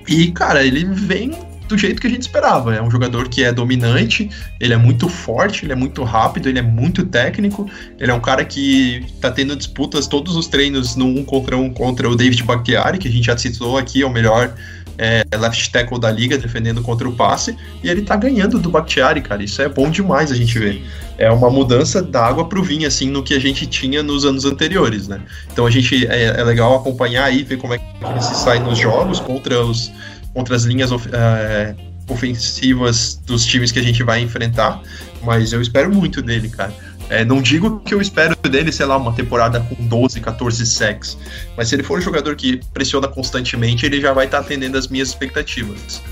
[0.09, 1.32] e, cara, ele vem
[1.69, 2.75] do jeito que a gente esperava.
[2.75, 6.59] É um jogador que é dominante, ele é muito forte, ele é muito rápido, ele
[6.59, 7.69] é muito técnico.
[7.99, 11.71] Ele é um cara que tá tendo disputas todos os treinos no um contra um
[11.71, 14.55] contra o David Bakhtiari, que a gente já citou aqui, é o melhor
[14.99, 19.21] é, left tackle da liga defendendo contra o passe, e ele tá ganhando do Bakhtiari,
[19.21, 19.43] cara.
[19.43, 20.85] Isso é bom demais a gente ver.
[21.17, 24.45] É uma mudança da água pro vinho, assim, no que a gente tinha nos anos
[24.45, 25.21] anteriores, né?
[25.53, 28.59] Então a gente é, é legal acompanhar aí, ver como é que ele se sai
[28.59, 29.91] nos jogos contra, os,
[30.35, 31.74] contra as linhas é,
[32.09, 34.82] ofensivas dos times que a gente vai enfrentar.
[35.22, 36.74] Mas eu espero muito dele, cara.
[37.09, 41.18] É, não digo que eu espero dele, sei lá, uma temporada com 12, 14 sacks,
[41.57, 44.78] mas se ele for um jogador que pressiona constantemente, ele já vai estar tá atendendo
[44.78, 46.03] as minhas expectativas.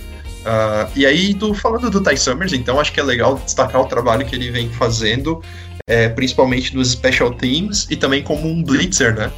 [0.43, 3.87] Uh, e aí, do, falando do Ty Summers, então acho que é legal destacar o
[3.87, 5.43] trabalho que ele vem fazendo,
[5.87, 9.31] é, principalmente nos special teams e também como um blitzer, né?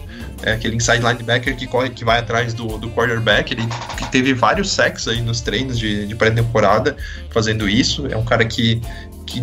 [0.44, 3.52] É aquele inside linebacker que corre, que vai atrás do, do quarterback.
[3.52, 3.66] Ele
[4.10, 6.96] teve vários sacks aí nos treinos de, de pré-temporada
[7.30, 8.06] fazendo isso.
[8.08, 8.80] É um cara que,
[9.26, 9.42] que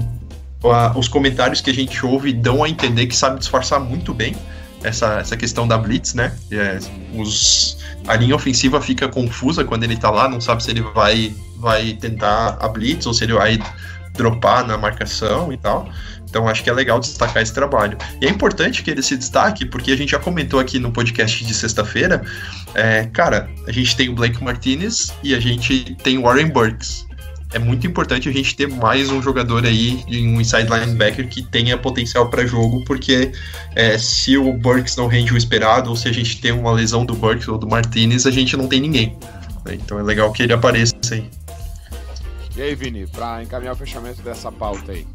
[0.96, 4.36] os comentários que a gente ouve dão a entender que sabe disfarçar muito bem
[4.84, 6.36] essa, essa questão da blitz, né?
[6.52, 6.80] É,
[7.16, 7.78] os,
[8.08, 11.94] a linha ofensiva fica confusa quando ele tá lá, não sabe se ele vai, vai
[11.94, 13.60] tentar a blitz ou se ele vai
[14.14, 15.90] dropar na marcação e tal.
[16.32, 17.98] Então acho que é legal destacar esse trabalho.
[18.22, 21.46] E é importante que ele se destaque, porque a gente já comentou aqui no podcast
[21.46, 22.24] de sexta-feira.
[22.74, 27.06] É, cara, a gente tem o Blake Martinez e a gente tem o Warren Burks
[27.54, 31.78] é muito importante a gente ter mais um jogador aí, um inside linebacker que tenha
[31.78, 33.34] potencial para jogo, porque
[33.76, 37.06] é, se o Burks não rende o esperado, ou se a gente tem uma lesão
[37.06, 39.18] do Burks ou do Martinez, a gente não tem ninguém.
[39.66, 39.76] Né?
[39.76, 41.30] Então é legal que ele apareça aí.
[42.56, 45.06] E aí, Vini, para encaminhar o fechamento dessa pauta aí.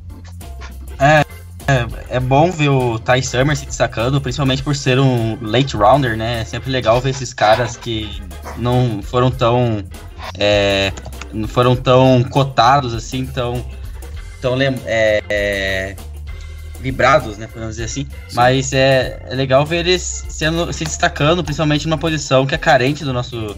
[0.98, 1.24] É,
[1.68, 6.16] é, é, bom ver o Ty Summer se destacando, principalmente por ser um late rounder,
[6.16, 6.40] né?
[6.40, 8.22] É sempre legal ver esses caras que
[8.56, 9.84] não foram tão
[10.38, 10.92] é,
[11.32, 13.64] não foram tão cotados assim, tão,
[14.40, 15.96] tão é, é,
[16.80, 18.06] vibrados, né, podemos dizer assim.
[18.28, 18.34] Sim.
[18.34, 23.04] Mas é, é legal ver eles sendo, se destacando, principalmente numa posição que é carente
[23.04, 23.56] do nosso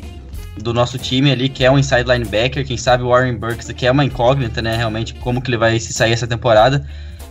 [0.56, 3.86] do nosso time ali, que é um inside linebacker, quem sabe o Warren Burks, que
[3.86, 6.84] é uma incógnita, né, realmente, como que ele vai se sair essa temporada.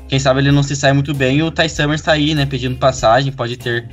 [0.08, 2.46] Quem sabe ele não se sai muito bem e o Ty Summers tá aí, né,
[2.46, 3.88] pedindo passagem, pode ter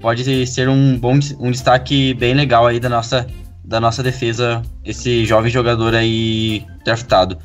[0.00, 3.26] pode ser um bom um destaque bem legal aí da nossa
[3.64, 7.36] da nossa defesa, esse jovem jogador aí draftado.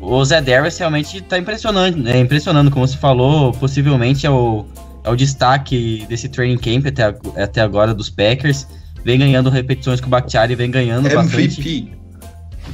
[0.00, 2.18] O Zé Darius realmente está impressionante, né?
[2.18, 4.66] Impressionando, como você falou, possivelmente é o,
[5.04, 8.66] é o destaque desse training camp até, até agora dos Packers.
[9.04, 11.16] Vem ganhando repetições com o Bakhtiari, vem ganhando MVP.
[11.16, 11.92] bastante.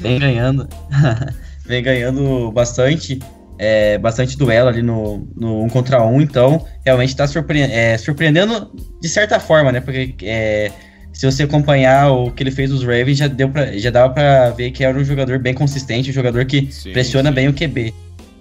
[0.00, 0.68] Vem ganhando.
[1.66, 3.20] vem ganhando bastante.
[3.58, 8.70] É, bastante duelo ali no, no um contra um, então realmente está surpre é, surpreendendo
[9.00, 9.80] de certa forma, né?
[9.80, 10.70] Porque é,
[11.12, 14.50] se você acompanhar o que ele fez nos Ravens, já, deu pra, já dava para
[14.50, 17.34] ver que era um jogador bem consistente, um jogador que sim, pressiona sim.
[17.34, 17.92] bem o QB.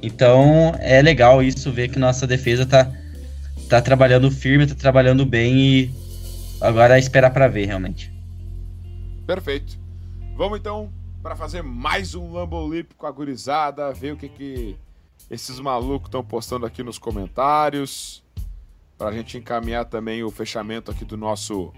[0.01, 2.91] Então é legal isso, ver que nossa defesa tá,
[3.67, 5.91] tá trabalhando firme, tá trabalhando bem e
[6.61, 8.13] agora é esperar para ver realmente.
[9.25, 9.79] Perfeito.
[10.35, 10.91] Vamos então
[11.23, 14.77] para fazer mais um Lambo Leap com a gurizada, ver o que, que
[15.29, 18.23] esses malucos estão postando aqui nos comentários.
[18.97, 21.71] Para a gente encaminhar também o fechamento aqui do nosso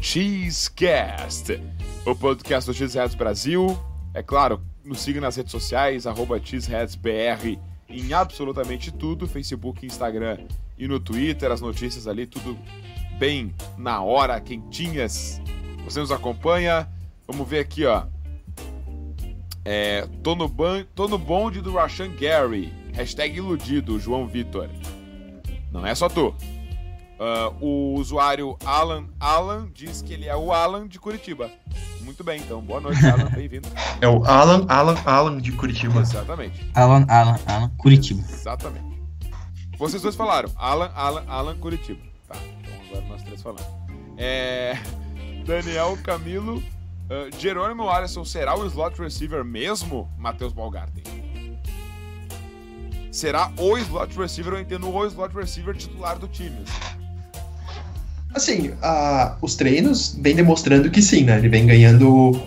[0.00, 1.60] Cheesecast,
[2.04, 3.78] o podcast do Cheeseheads Brasil.
[4.12, 10.38] É claro, nos siga nas redes sociais, arroba cheeseheadsbr em absolutamente tudo, Facebook, Instagram
[10.78, 12.58] e no Twitter, as notícias ali, tudo
[13.18, 15.40] bem na hora, quentinhas.
[15.84, 16.88] Você nos acompanha,
[17.26, 18.04] vamos ver aqui, ó.
[19.64, 24.68] É, tô, no ban tô no bonde do Rashan Gary, hashtag iludido, João Vitor.
[25.70, 26.34] Não é só tu.
[27.18, 31.50] Uh, o usuário Alan Alan diz que ele é o Alan de Curitiba.
[32.00, 32.60] Muito bem, então.
[32.62, 33.30] Boa noite, Alan.
[33.30, 33.68] Bem-vindo.
[34.00, 36.00] É o Alan Alan Alan de Curitiba.
[36.00, 36.70] Exatamente.
[36.74, 38.20] Alan Alan Alan Curitiba.
[38.20, 38.96] Exatamente.
[39.78, 40.50] Vocês dois falaram.
[40.56, 42.00] Alan Alan Alan Curitiba.
[42.26, 42.36] Tá.
[42.60, 43.66] Então agora nós três falamos.
[44.16, 44.78] É...
[45.44, 46.58] Daniel Camilo.
[46.58, 50.10] Uh, Jerônimo Alisson será o slot receiver mesmo?
[50.18, 51.25] Matheus Balgarten.
[53.16, 56.58] Será o slot receiver, eu entendo o slot receiver titular do time.
[58.34, 58.72] Assim.
[58.82, 61.38] A, os treinos vem demonstrando que sim, né?
[61.38, 62.38] Ele vem ganhando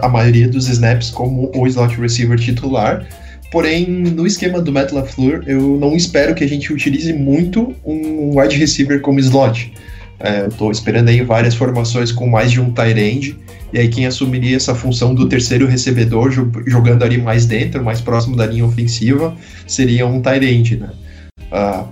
[0.00, 3.06] a maioria dos snaps como o slot receiver titular.
[3.52, 8.40] Porém, no esquema do Matt LaFleur, eu não espero que a gente utilize muito um
[8.40, 9.74] wide receiver como slot.
[10.20, 13.38] É, eu tô esperando aí várias formações com mais de um tight end,
[13.72, 16.30] e aí quem assumiria essa função do terceiro recebedor,
[16.66, 19.36] jogando ali mais dentro, mais próximo da linha ofensiva,
[19.66, 20.90] seria um tight end, né?
[21.52, 21.86] Uh,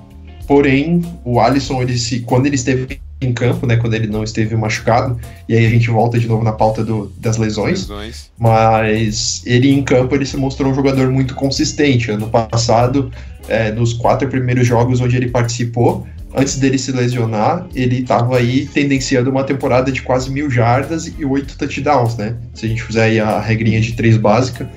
[0.47, 4.55] porém, o Alisson, ele se, quando ele esteve em campo, né, quando ele não esteve
[4.57, 5.19] machucado,
[5.49, 8.31] e aí a gente volta de novo na pauta do, das lesões, Lesões.
[8.39, 12.11] mas ele em campo ele se mostrou um jogador muito consistente.
[12.11, 13.11] Ano passado,
[13.49, 18.67] é, nos quatro primeiros jogos onde ele participou, antes dele se lesionar, ele estava aí
[18.67, 22.37] tendenciando uma temporada de quase mil jardas e oito touchdowns, né?
[22.55, 24.71] Se a gente fizer aí a regrinha de três básica.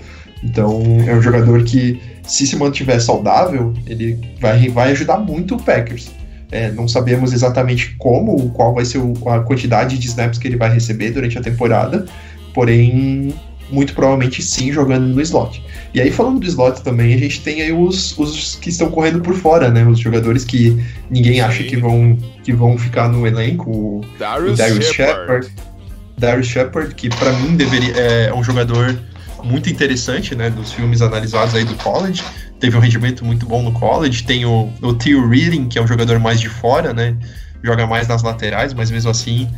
[0.43, 5.61] Então, é um jogador que, se se mantiver saudável, ele vai, vai ajudar muito o
[5.61, 6.11] Packers.
[6.51, 10.57] É, não sabemos exatamente como, qual vai ser o, a quantidade de snaps que ele
[10.57, 12.05] vai receber durante a temporada,
[12.53, 13.33] porém,
[13.69, 15.63] muito provavelmente sim jogando no slot.
[15.93, 19.21] E aí, falando do slot também, a gente tem aí os, os que estão correndo
[19.21, 19.85] por fora, né?
[19.85, 20.77] Os jogadores que
[21.09, 23.69] ninguém acha que vão, que vão ficar no elenco.
[23.69, 25.47] O, o Darius, Darius Shepard.
[25.47, 25.75] Shepard.
[26.17, 28.97] Darius Shepard, que para mim deveria é um jogador
[29.43, 30.49] muito interessante, né?
[30.49, 32.23] Dos filmes analisados aí do college.
[32.59, 34.23] Teve um rendimento muito bom no college.
[34.23, 37.15] Tem o, o Theo Reading, que é um jogador mais de fora, né?
[37.63, 39.49] Joga mais nas laterais, mas mesmo assim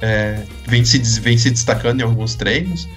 [0.00, 2.88] é, vem, se, vem se destacando em alguns treinos.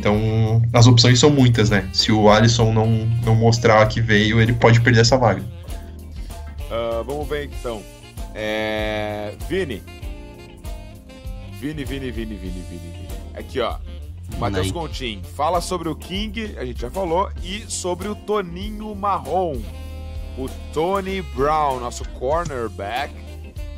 [0.00, 1.86] Então, as opções são muitas, né?
[1.92, 2.86] Se o Alisson não,
[3.22, 5.44] não mostrar que veio, ele pode perder essa vaga.
[6.70, 7.82] Ah, vamos ver então.
[8.34, 9.34] É...
[9.46, 9.82] Vini.
[11.52, 13.08] Vini, Vini, Vini, Vini, Vini, Vini.
[13.34, 13.76] Aqui, ó.
[14.38, 14.72] Matheus Aí.
[14.72, 19.60] Contin, fala sobre o King, a gente já falou, e sobre o Toninho Marrom.
[20.38, 23.12] O Tony Brown, nosso cornerback.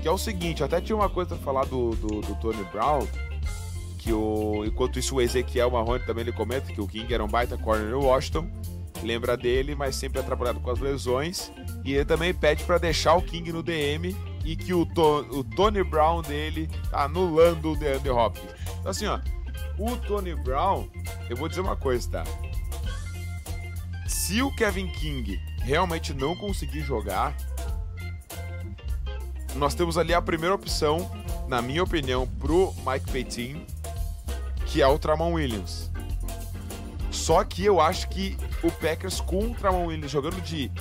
[0.00, 3.08] Que é o seguinte, até tinha uma coisa pra falar do, do, do Tony Brown.
[4.02, 4.64] Que o.
[4.64, 7.88] Enquanto isso, o Ezequiel Marrone também ele comenta que o King era um baita corner
[7.90, 8.48] no Washington.
[9.00, 11.52] Lembra dele, mas sempre atrapalhado com as lesões.
[11.84, 15.44] E ele também pede pra deixar o King no DM e que o, To- o
[15.44, 18.50] Tony Brown dele tá anulando o DeAndre Hopkins.
[18.80, 19.20] Então, assim, ó,
[19.78, 20.88] o Tony Brown,
[21.30, 22.24] eu vou dizer uma coisa, tá?
[24.06, 27.36] Se o Kevin King realmente não conseguir jogar,
[29.54, 31.10] nós temos ali a primeira opção,
[31.48, 33.60] na minha opinião, pro Mike Payton,
[34.72, 35.90] que é o Tramon Williams.
[37.10, 40.72] Só que eu acho que o Packers com o Tramon Williams jogando de,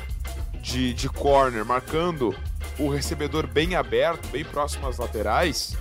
[0.61, 2.33] de, de corner, marcando
[2.79, 5.75] o recebedor bem aberto, bem próximo às laterais,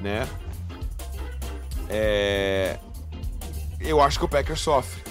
[0.00, 0.28] né?
[1.88, 2.78] É...
[3.80, 5.02] Eu acho que o Packers sofre.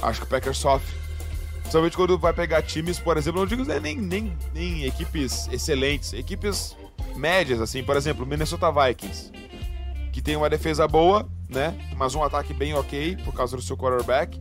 [0.00, 0.94] Acho que o Packers sofre.
[1.62, 6.76] Principalmente quando vai pegar times, por exemplo, não digo nem, nem, nem equipes excelentes, equipes
[7.16, 9.32] médias, assim, por exemplo, Minnesota Vikings,
[10.16, 11.76] que tem uma defesa boa, né?
[11.94, 14.40] Mas um ataque bem ok por causa do seu quarterback.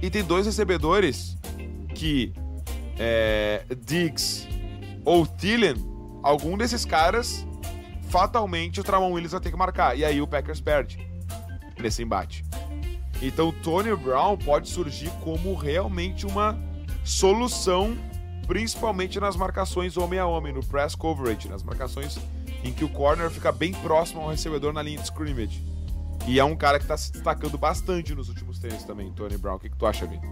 [0.00, 1.36] E tem dois recebedores
[1.94, 2.32] que
[2.98, 4.48] é, Diggs
[5.04, 5.74] ou Thielen,
[6.22, 7.46] algum desses caras,
[8.08, 9.98] fatalmente o Tramon Williams vai ter que marcar.
[9.98, 11.06] E aí o Packers perde
[11.78, 12.42] nesse embate.
[13.20, 16.58] Então o Tony Brown pode surgir como realmente uma
[17.04, 17.98] solução,
[18.46, 22.18] principalmente nas marcações homem a homem, no press coverage, nas marcações
[22.62, 25.62] em que o corner fica bem próximo ao recebedor na linha de scrimmage.
[26.26, 29.56] E é um cara que tá se destacando bastante nos últimos treinos também, Tony Brown.
[29.56, 30.22] O que, que tu acha, Vini?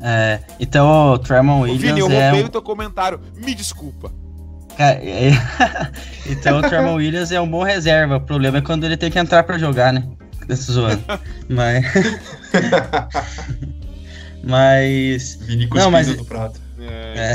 [0.00, 3.20] É, então o Tremon Williams Vini, eu é roubei um- o teu comentário.
[3.36, 4.10] Me desculpa.
[4.76, 5.30] É-
[6.26, 8.16] então o Tremon Williams é um bom reserva.
[8.16, 10.02] O problema é quando ele tem que entrar pra jogar, né?
[10.48, 11.00] Tô zoando.
[11.48, 11.84] Mas.
[14.42, 15.36] Mas.
[15.42, 16.60] Vini Não, mas- no prato.
[16.80, 17.34] É,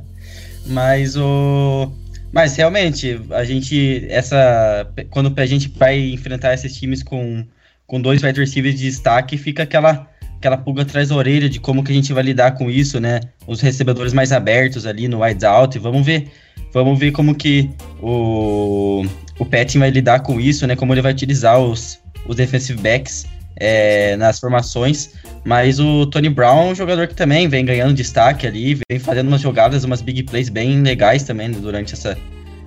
[0.66, 1.92] Mas o.
[2.32, 4.06] Mas realmente, a gente.
[4.08, 4.90] Essa.
[5.10, 7.44] Quando a gente vai enfrentar esses times com,
[7.86, 11.84] com dois wide receivers de destaque, fica aquela, aquela pulga atrás da orelha de como
[11.84, 13.20] que a gente vai lidar com isso, né?
[13.46, 15.78] Os recebedores mais abertos ali no wide out.
[15.78, 16.30] Vamos ver.
[16.72, 17.68] Vamos ver como que
[18.00, 19.04] o,
[19.38, 20.74] o Petting vai lidar com isso, né?
[20.74, 23.26] Como ele vai utilizar os, os defensive backs
[23.62, 25.10] é, nas formações.
[25.44, 29.28] Mas o Tony Brown é um jogador que também vem ganhando destaque ali, vem fazendo
[29.28, 32.18] umas jogadas, umas big plays bem legais também durante essa,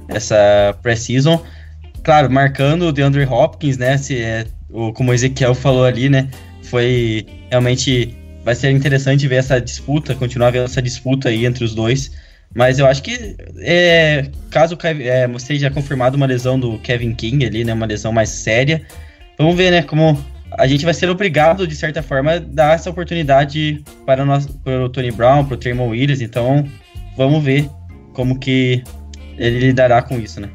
[0.08, 1.44] essa pré-season.
[2.02, 3.98] Claro, marcando o DeAndre Hopkins, né?
[3.98, 6.30] Se é, o, como o Ezequiel falou ali, né?
[6.64, 8.16] Foi realmente.
[8.46, 12.12] Vai ser interessante ver essa disputa, continuar vendo essa disputa aí entre os dois.
[12.54, 17.66] Mas eu acho que é, caso é, seja confirmado uma lesão do Kevin King ali,
[17.66, 17.74] né?
[17.74, 18.84] Uma lesão mais séria.
[19.38, 19.82] Vamos ver, né?
[19.82, 20.24] Como
[20.58, 24.86] a gente vai ser obrigado, de certa forma, a dar essa oportunidade para, nós, para
[24.86, 26.22] o Tony Brown, para o Tremon Williams.
[26.22, 26.66] Então,
[27.18, 27.70] vamos ver
[28.14, 28.84] como que
[29.38, 30.50] ele lidará com isso, né?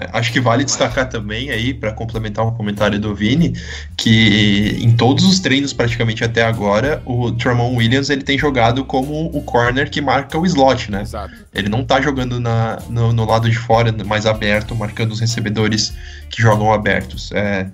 [0.00, 3.52] É, acho que vale destacar também aí, para complementar o comentário do Vini,
[3.96, 9.26] que em todos os treinos praticamente até agora, o Tramon Williams ele tem jogado como
[9.26, 11.02] o corner que marca o slot, né?
[11.02, 11.34] exato.
[11.52, 15.92] Ele não tá jogando na, no, no lado de fora, mais aberto, marcando os recebedores
[16.30, 17.30] que jogam abertos.
[17.32, 17.66] É,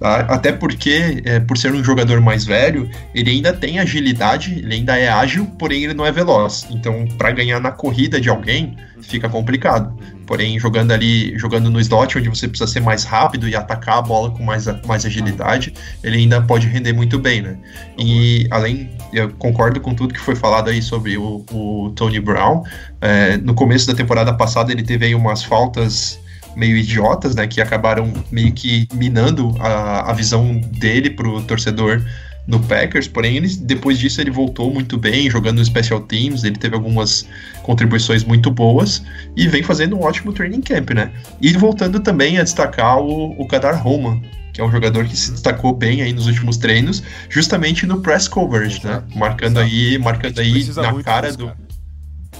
[0.00, 4.96] até porque, é, por ser um jogador mais velho, ele ainda tem agilidade, ele ainda
[4.96, 6.66] é ágil, porém ele não é veloz.
[6.70, 9.92] Então, para ganhar na corrida de alguém, fica complicado.
[10.24, 14.02] Porém, jogando ali, jogando no slot, onde você precisa ser mais rápido e atacar a
[14.02, 17.56] bola com mais, mais agilidade, ele ainda pode render muito bem, né?
[17.98, 22.62] E além, eu concordo com tudo que foi falado aí sobre o, o Tony Brown.
[23.00, 26.20] É, no começo da temporada passada, ele teve aí umas faltas
[26.56, 32.02] meio idiotas, né, que acabaram meio que minando a, a visão dele pro torcedor
[32.46, 36.56] no Packers, porém ele, depois disso ele voltou muito bem, jogando no Special Teams, ele
[36.56, 37.26] teve algumas
[37.62, 39.02] contribuições muito boas
[39.36, 41.10] e vem fazendo um ótimo training camp, né?
[41.40, 45.32] E voltando também a destacar o, o Kadar Roman, que é um jogador que se
[45.32, 49.02] destacou bem aí nos últimos treinos, justamente no press coverage, né?
[49.14, 51.65] Marcando aí, marcando aí na cara do cara.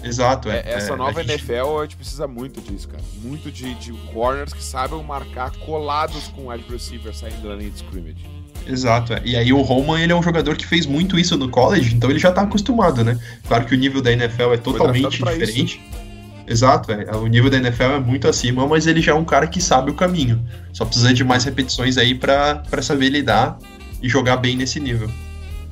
[0.03, 0.59] Exato, é.
[0.59, 1.43] é essa é, nova gente...
[1.43, 3.03] NFL a gente precisa muito disso, cara.
[3.23, 7.71] Muito de, de corners que sabem marcar colados com o wide receiver saindo da linha
[7.71, 8.25] de scrimmage.
[8.67, 9.23] Exato, é.
[9.25, 12.11] e aí o Roman ele é um jogador que fez muito isso no college, então
[12.11, 13.19] ele já tá acostumado, né?
[13.47, 15.81] Claro que o nível da NFL é totalmente diferente.
[15.81, 16.07] Isso.
[16.49, 17.17] Exato, é.
[17.17, 19.91] o nível da NFL é muito acima, mas ele já é um cara que sabe
[19.91, 20.45] o caminho.
[20.73, 23.59] Só precisa de mais repetições aí para saber lidar
[24.01, 25.11] e jogar bem nesse nível.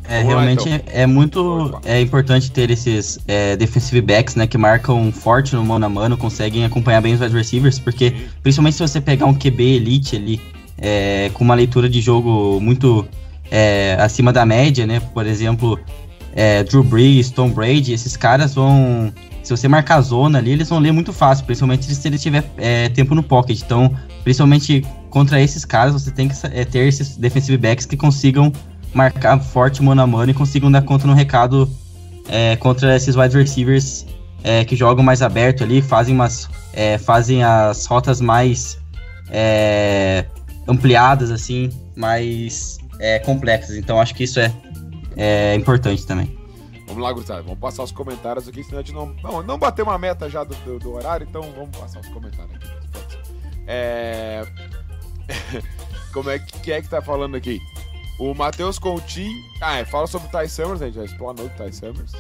[0.09, 0.93] É, Vamos realmente lá, então.
[0.93, 5.87] é muito é importante ter esses é, defensive backs, né, que marcam forte no mano
[5.87, 8.17] a mano, conseguem acompanhar bem os wide receivers, porque Sim.
[8.43, 10.41] principalmente se você pegar um QB elite ali,
[10.77, 13.07] é, com uma leitura de jogo muito
[13.51, 15.79] é, acima da média, né, por exemplo,
[16.35, 19.11] é, Drew Brees, Tom Brady, esses caras vão,
[19.43, 22.45] se você marcar a zona ali, eles vão ler muito fácil, principalmente se ele tiver
[22.59, 27.17] é, tempo no pocket, então, principalmente contra esses caras, você tem que é, ter esses
[27.17, 28.53] defensive backs que consigam
[28.95, 31.71] marcar forte mano a mano e consigam dar conta no recado
[32.29, 34.07] é, contra esses wide receivers
[34.43, 38.79] é, que jogam mais aberto ali, fazem, umas, é, fazem as rotas mais
[39.31, 40.27] é,
[40.69, 43.77] ampliadas, assim, mais é, complexas.
[43.77, 44.55] Então acho que isso é,
[45.17, 46.39] é importante também.
[46.87, 49.07] Vamos lá, Gustavo, vamos passar os comentários aqui, senão a gente não.
[49.23, 52.55] Não, não bater uma meta já do, do, do horário, então vamos passar os comentários
[52.55, 52.69] aqui.
[53.67, 54.45] É.
[56.13, 57.61] Como é que, é que tá falando aqui?
[58.19, 59.43] O Matheus Coutinho.
[59.61, 62.13] Ah, é, fala sobre o Ty Summers, a gente já explanou o Ty Summers.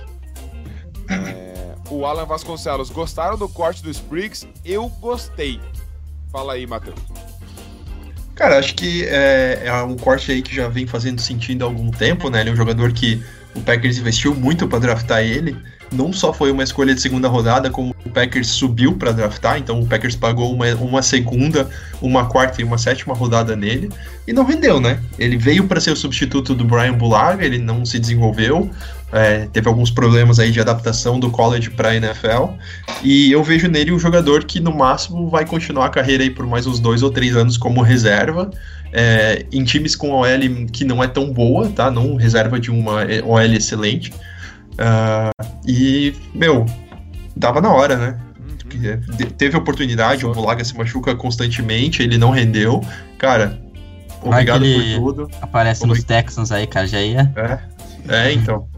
[1.09, 4.49] É, o Alan Vasconcelos, gostaram do corte do Spriggs?
[4.65, 5.61] Eu gostei.
[6.33, 6.99] Fala aí, Matheus.
[8.35, 11.91] Cara, acho que é, é, um corte aí que já vem fazendo sentido há algum
[11.91, 12.41] tempo, né?
[12.41, 13.23] Ele é um jogador que
[13.55, 15.57] o Packers investiu muito para draftar ele.
[15.93, 19.81] Não só foi uma escolha de segunda rodada, como o Packers subiu para draftar, então
[19.81, 21.69] o Packers pagou uma, uma segunda,
[22.03, 23.91] uma quarta e uma sétima rodada nele,
[24.27, 25.01] e não rendeu, né?
[25.19, 28.69] Ele veio para ser o substituto do Brian Bulaga, ele não se desenvolveu,
[29.13, 32.55] é, teve alguns problemas aí de adaptação do college para a NFL,
[33.03, 36.47] e eu vejo nele um jogador que no máximo vai continuar a carreira aí por
[36.47, 38.51] mais uns dois ou três anos como reserva,
[38.95, 40.27] é, em times com OL
[40.73, 41.91] que não é tão boa, tá?
[41.91, 44.13] Não reserva de uma OL excelente.
[44.75, 46.65] Uh, e, meu,
[47.37, 48.21] dava na hora, né?
[48.73, 49.27] Uhum.
[49.37, 52.81] Teve oportunidade, o Bulaga se machuca constantemente, ele não rendeu.
[53.19, 53.61] Cara,
[54.23, 55.31] obrigado por tudo.
[55.43, 55.99] Aparece Obrig...
[55.99, 57.33] nos Texans aí, cara, já ia.
[57.37, 58.69] É, é então.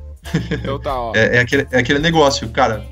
[0.50, 1.12] então tá, ó.
[1.14, 2.82] É, é, aquele, é aquele negócio, cara.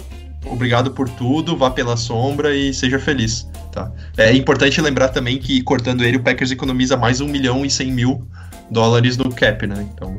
[0.45, 3.49] Obrigado por tudo, vá pela sombra e seja feliz.
[3.75, 3.91] Tá?
[4.17, 7.91] É importante lembrar também que, cortando ele, o Packers economiza mais 1 milhão e 100
[7.91, 8.25] mil
[8.71, 9.85] dólares no cap, né?
[9.93, 10.17] Então,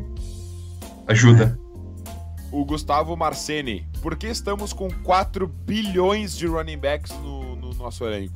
[1.08, 1.58] ajuda.
[1.62, 1.66] É
[2.52, 3.88] o Gustavo Marceni.
[4.02, 8.34] Por que estamos com 4 bilhões de running backs no, no nosso elenco?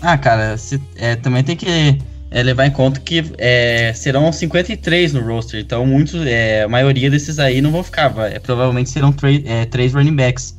[0.00, 1.98] Ah, cara, se, é, também tem que
[2.30, 7.10] é, levar em conta que é, serão 53 no roster, então muitos, é, a maioria
[7.10, 10.56] desses aí não vão ficar, vai, provavelmente serão 3 é, running backs,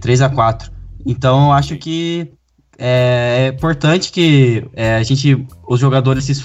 [0.00, 0.72] 3 é, a 4.
[1.06, 2.32] Então eu acho que
[2.78, 4.64] é, é importante que
[4.98, 6.44] a gente, os jogadores, esses,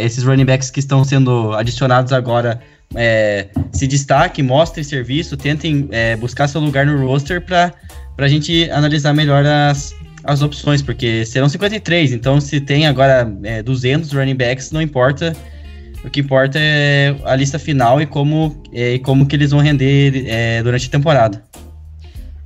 [0.00, 2.60] esses running backs que estão sendo adicionados agora
[2.94, 7.72] é, se destaque, mostre serviço, tentem é, buscar seu lugar no roster para
[8.18, 9.94] a gente analisar melhor as,
[10.24, 15.34] as opções, porque serão 53, então se tem agora é, 200 running backs, não importa.
[16.02, 20.24] O que importa é a lista final e como, é, como que eles vão render
[20.26, 21.42] é, durante a temporada.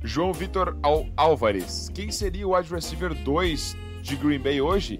[0.05, 4.99] João Vitor Al Álvares, quem seria o wide receiver 2 de Green Bay hoje?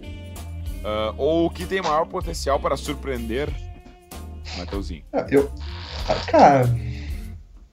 [0.83, 3.49] Uh, ou que tem maior potencial para surpreender
[4.57, 5.03] Mateuzinho?
[5.13, 5.51] Ah, eu.
[6.07, 6.75] Ah, cara.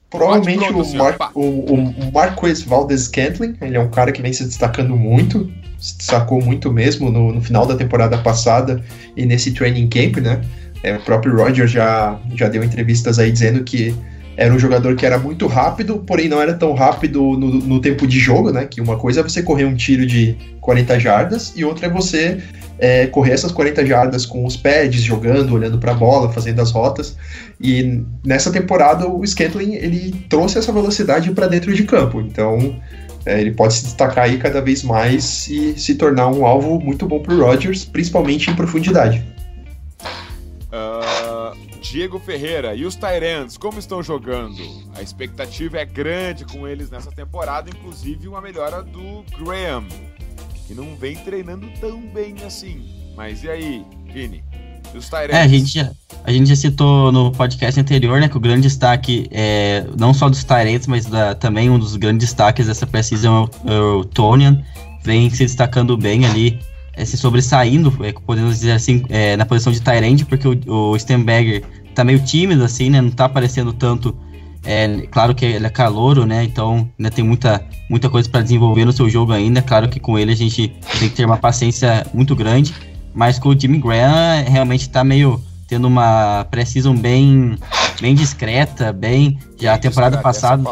[0.09, 4.43] Provavelmente pronto, o, Mar o, o Valdez Scantling, ele é um cara que vem se
[4.43, 8.83] destacando muito, se destacou muito mesmo no, no final da temporada passada
[9.17, 10.41] e nesse training camp, né?
[10.83, 13.95] É, o próprio Roger já, já deu entrevistas aí dizendo que
[14.35, 18.07] era um jogador que era muito rápido, porém não era tão rápido no, no, tempo
[18.07, 18.65] de jogo, né?
[18.65, 22.41] Que uma coisa é você correr um tiro de 40 jardas e outra é você
[22.79, 26.71] é, correr essas 40 jardas com os pads, jogando, olhando para a bola, fazendo as
[26.71, 27.15] rotas.
[27.61, 32.19] E nessa temporada o Scantling ele trouxe essa velocidade para dentro de campo.
[32.19, 32.75] Então
[33.25, 37.05] é, ele pode se destacar aí cada vez mais e se tornar um alvo muito
[37.05, 39.23] bom para o Rodgers, principalmente em profundidade.
[40.73, 41.22] Uh,
[41.93, 44.57] Diego Ferreira e os Tyrants, como estão jogando?
[44.95, 49.85] A expectativa é grande com eles nessa temporada, inclusive uma melhora do Graham,
[50.65, 52.83] que não vem treinando tão bem assim.
[53.15, 54.43] Mas e aí, Vini?
[54.91, 55.35] E os Tyrants?
[55.35, 55.91] É, a gente, já,
[56.23, 60.29] a gente já citou no podcast anterior, né, que o grande destaque é não só
[60.29, 64.03] dos Tyrants, mas da, também um dos grandes destaques dessa precisão é o, é o
[64.03, 64.63] Tonian,
[65.03, 66.59] vem se destacando bem ali,
[66.93, 70.97] é, se sobressaindo, é, podemos dizer assim, é, na posição de Tyrant, porque o, o
[70.97, 71.63] Stenberger
[71.93, 74.15] tá meio tímido, assim, né, não tá aparecendo tanto
[74.65, 76.43] é, claro que ele é calouro, né?
[76.43, 79.61] Então ainda tem muita, muita coisa para desenvolver no seu jogo ainda.
[79.61, 80.69] Claro que com ele a gente
[80.99, 82.73] tem que ter uma paciência muito grande.
[83.13, 87.57] Mas com o Jimmy Graham realmente tá meio tendo uma precisão bem,
[87.99, 89.37] bem discreta, bem.
[89.59, 90.63] Já a temporada passada.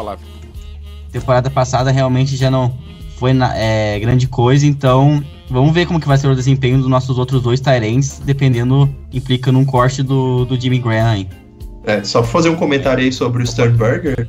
[1.12, 2.74] Temporada passada realmente já não
[3.18, 5.22] foi na, é, grande coisa, então
[5.52, 9.52] vamos ver como que vai ser o desempenho dos nossos outros dois Tyrants, dependendo, implica
[9.52, 11.28] num corte do, do Jimmy Graham aí.
[11.84, 14.26] É, só pra fazer um comentário aí sobre o Sternberger.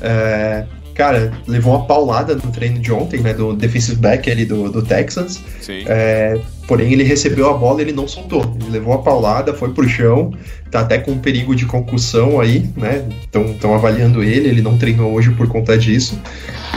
[0.00, 3.32] É, cara, levou uma paulada no treino de ontem, né?
[3.32, 5.40] Do defensive back ali do, do Texans.
[5.86, 8.42] É, porém, ele recebeu a bola e ele não soltou.
[8.60, 10.32] Ele levou a paulada, foi pro chão,
[10.70, 13.06] tá até com perigo de concussão aí, né?
[13.22, 16.20] Estão avaliando ele, ele não treinou hoje por conta disso.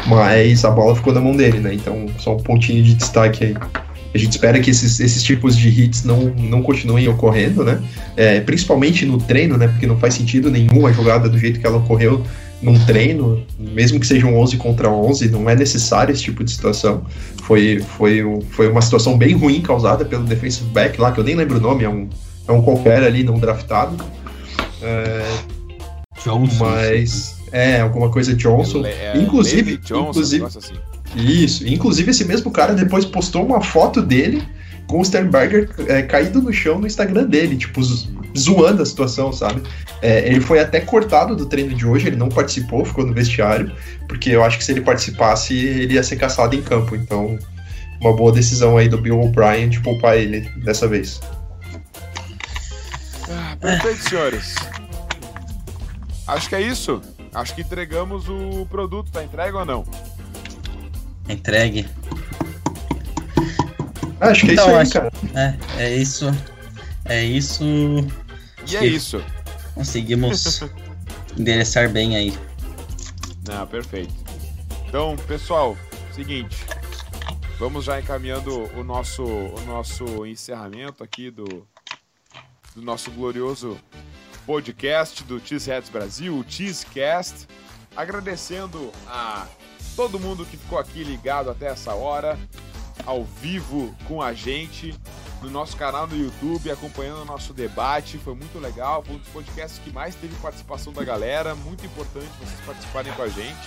[0.06, 1.74] Mas a bola ficou na mão dele, né?
[1.74, 3.56] Então, só um pontinho de destaque aí.
[4.14, 7.82] A gente espera que esses, esses tipos de hits não, não continuem ocorrendo, né?
[8.18, 9.68] É, principalmente no treino, né?
[9.68, 12.24] Porque não faz sentido nenhum a jogada do jeito que ela ocorreu
[12.62, 17.06] num treino, mesmo que sejam 11 contra 11, não é necessário esse tipo de situação.
[17.44, 21.36] Foi, foi, foi uma situação bem ruim causada pelo defensive back lá, que eu nem
[21.36, 22.10] lembro o nome, é um,
[22.48, 23.96] é um qualquer ali não draftado.
[24.82, 25.26] É,
[26.24, 26.66] Johnson.
[26.66, 28.86] Mas, é, alguma coisa Johnson.
[28.86, 30.74] É, inclusive, Johnson, inclusive assim.
[31.16, 31.68] Isso.
[31.68, 34.44] Inclusive, esse mesmo cara depois postou uma foto dele
[34.88, 37.82] com o Sternberger é, caído no chão no Instagram dele, tipo,
[38.38, 39.62] zoando a situação, sabe?
[40.02, 43.72] É, ele foi até cortado do treino de hoje, ele não participou, ficou no vestiário,
[44.08, 46.96] porque eu acho que se ele participasse, ele ia ser caçado em campo.
[46.96, 47.38] Então,
[48.02, 51.22] uma boa decisão aí do Bill O'Brien de poupar ele dessa vez.
[53.30, 54.56] Ah, perfeito, senhores.
[56.26, 57.02] Acho que é isso.
[57.34, 59.12] Acho que entregamos o produto.
[59.12, 59.86] Tá entregue ou não?
[61.30, 61.88] Entregue.
[64.20, 65.58] Ah, acho que então, é isso aí, acho, cara.
[65.78, 66.26] É, é isso.
[67.06, 67.64] É isso.
[68.68, 69.24] E é isso.
[69.74, 70.62] Conseguimos
[71.38, 72.38] endereçar bem aí.
[73.48, 74.14] Não, perfeito.
[74.88, 75.78] Então, pessoal,
[76.14, 76.58] seguinte.
[77.58, 81.68] Vamos já encaminhando o nosso, o nosso encerramento aqui do,
[82.76, 83.78] do nosso glorioso
[84.46, 87.48] podcast do Cheeseheads Brasil, o Cheesecast.
[87.96, 89.48] Agradecendo a
[90.00, 92.40] todo mundo que ficou aqui ligado até essa hora,
[93.06, 94.98] ao vivo com a gente,
[95.42, 98.18] no nosso canal no YouTube, acompanhando o nosso debate.
[98.18, 101.54] Foi muito legal, foi um dos podcasts que mais teve participação da galera.
[101.54, 103.58] Muito importante vocês participarem com a gente.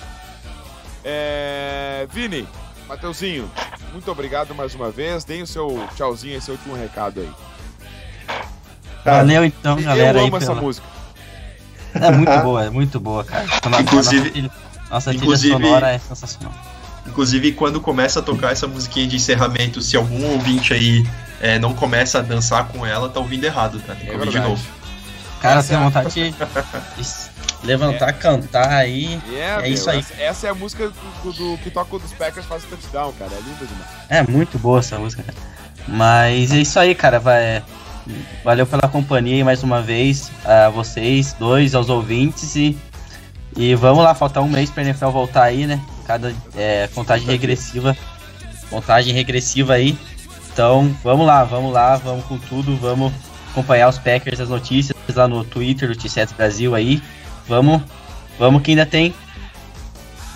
[1.05, 2.09] É...
[2.11, 2.49] Vini,
[2.89, 3.51] Mateuzinho,
[3.93, 5.25] muito obrigado mais uma vez.
[5.25, 7.31] Deem o seu tchauzinho, esse último recado aí.
[9.05, 10.19] Valeu então, galera.
[10.19, 10.63] Eu amo essa pela...
[10.63, 10.87] música.
[11.93, 13.45] É muito boa, é muito boa, cara.
[13.83, 14.51] Inclusive,
[14.93, 16.53] nossa inclusive, trilha sonora é sensacional.
[17.07, 21.05] Inclusive, quando começa a tocar essa musiquinha de encerramento, se algum ouvinte aí
[21.41, 23.95] é, não começa a dançar com ela, tá ouvindo errado, tá?
[23.95, 24.63] Tem que é ouvir de novo.
[25.41, 26.35] Cara, tem vontade de
[27.67, 28.13] levantar, é.
[28.13, 29.21] cantar aí.
[29.33, 29.99] É, é isso aí.
[29.99, 30.89] Essa, essa, é a música
[31.23, 33.33] do, do, que toca dos Packers faz touchdown, cara.
[33.33, 33.91] É linda demais.
[34.09, 35.39] É muito boa essa música, cara.
[35.89, 37.19] Mas é isso aí, cara.
[37.19, 37.63] Vai,
[38.45, 40.31] valeu pela companhia aí mais uma vez.
[40.45, 42.79] A vocês, dois, aos ouvintes e
[43.57, 45.81] e vamos lá, falta um mês pra NFL voltar aí, né?
[46.07, 47.97] Cada é, contagem regressiva.
[48.71, 49.97] Contagem regressiva aí.
[50.53, 53.13] Então, vamos lá, vamos lá, vamos com tudo, vamos
[53.51, 57.03] acompanhar os Packers, as notícias lá no Twitter do T7 Brasil aí.
[57.47, 57.83] Vamos,
[58.39, 59.15] vamos que ainda tem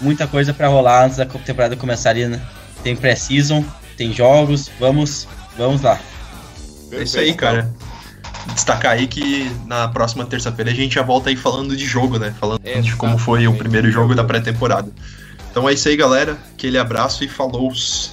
[0.01, 2.41] muita coisa para rolar antes da temporada começar ali, né?
[2.83, 3.65] Tem pré-season,
[3.97, 5.27] tem jogos, vamos,
[5.57, 5.99] vamos lá.
[6.93, 7.75] É isso aí, cara
[8.55, 12.35] destacar aí que na próxima terça-feira a gente já volta aí falando de jogo, né?
[12.39, 14.91] Falando de como foi o primeiro jogo da pré-temporada.
[15.51, 16.37] Então é isso aí, galera.
[16.53, 17.73] Aquele abraço e falou!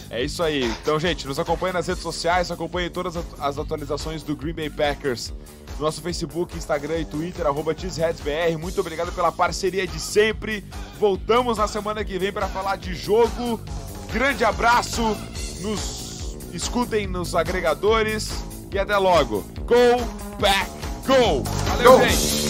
[0.09, 0.63] É isso aí.
[0.81, 5.33] Então, gente, nos acompanhe nas redes sociais, acompanhe todas as atualizações do Green Bay Packers
[5.79, 7.75] nosso Facebook, Instagram e Twitter, arroba.
[8.59, 10.63] Muito obrigado pela parceria de sempre.
[10.99, 13.59] Voltamos na semana que vem para falar de jogo.
[14.11, 15.17] Grande abraço,
[15.61, 18.31] nos escutem nos agregadores
[18.73, 19.43] e até logo.
[19.65, 20.03] Go
[20.39, 20.69] back,
[21.05, 21.43] go!
[21.43, 22.03] Valeu, Go!
[22.03, 22.43] gente!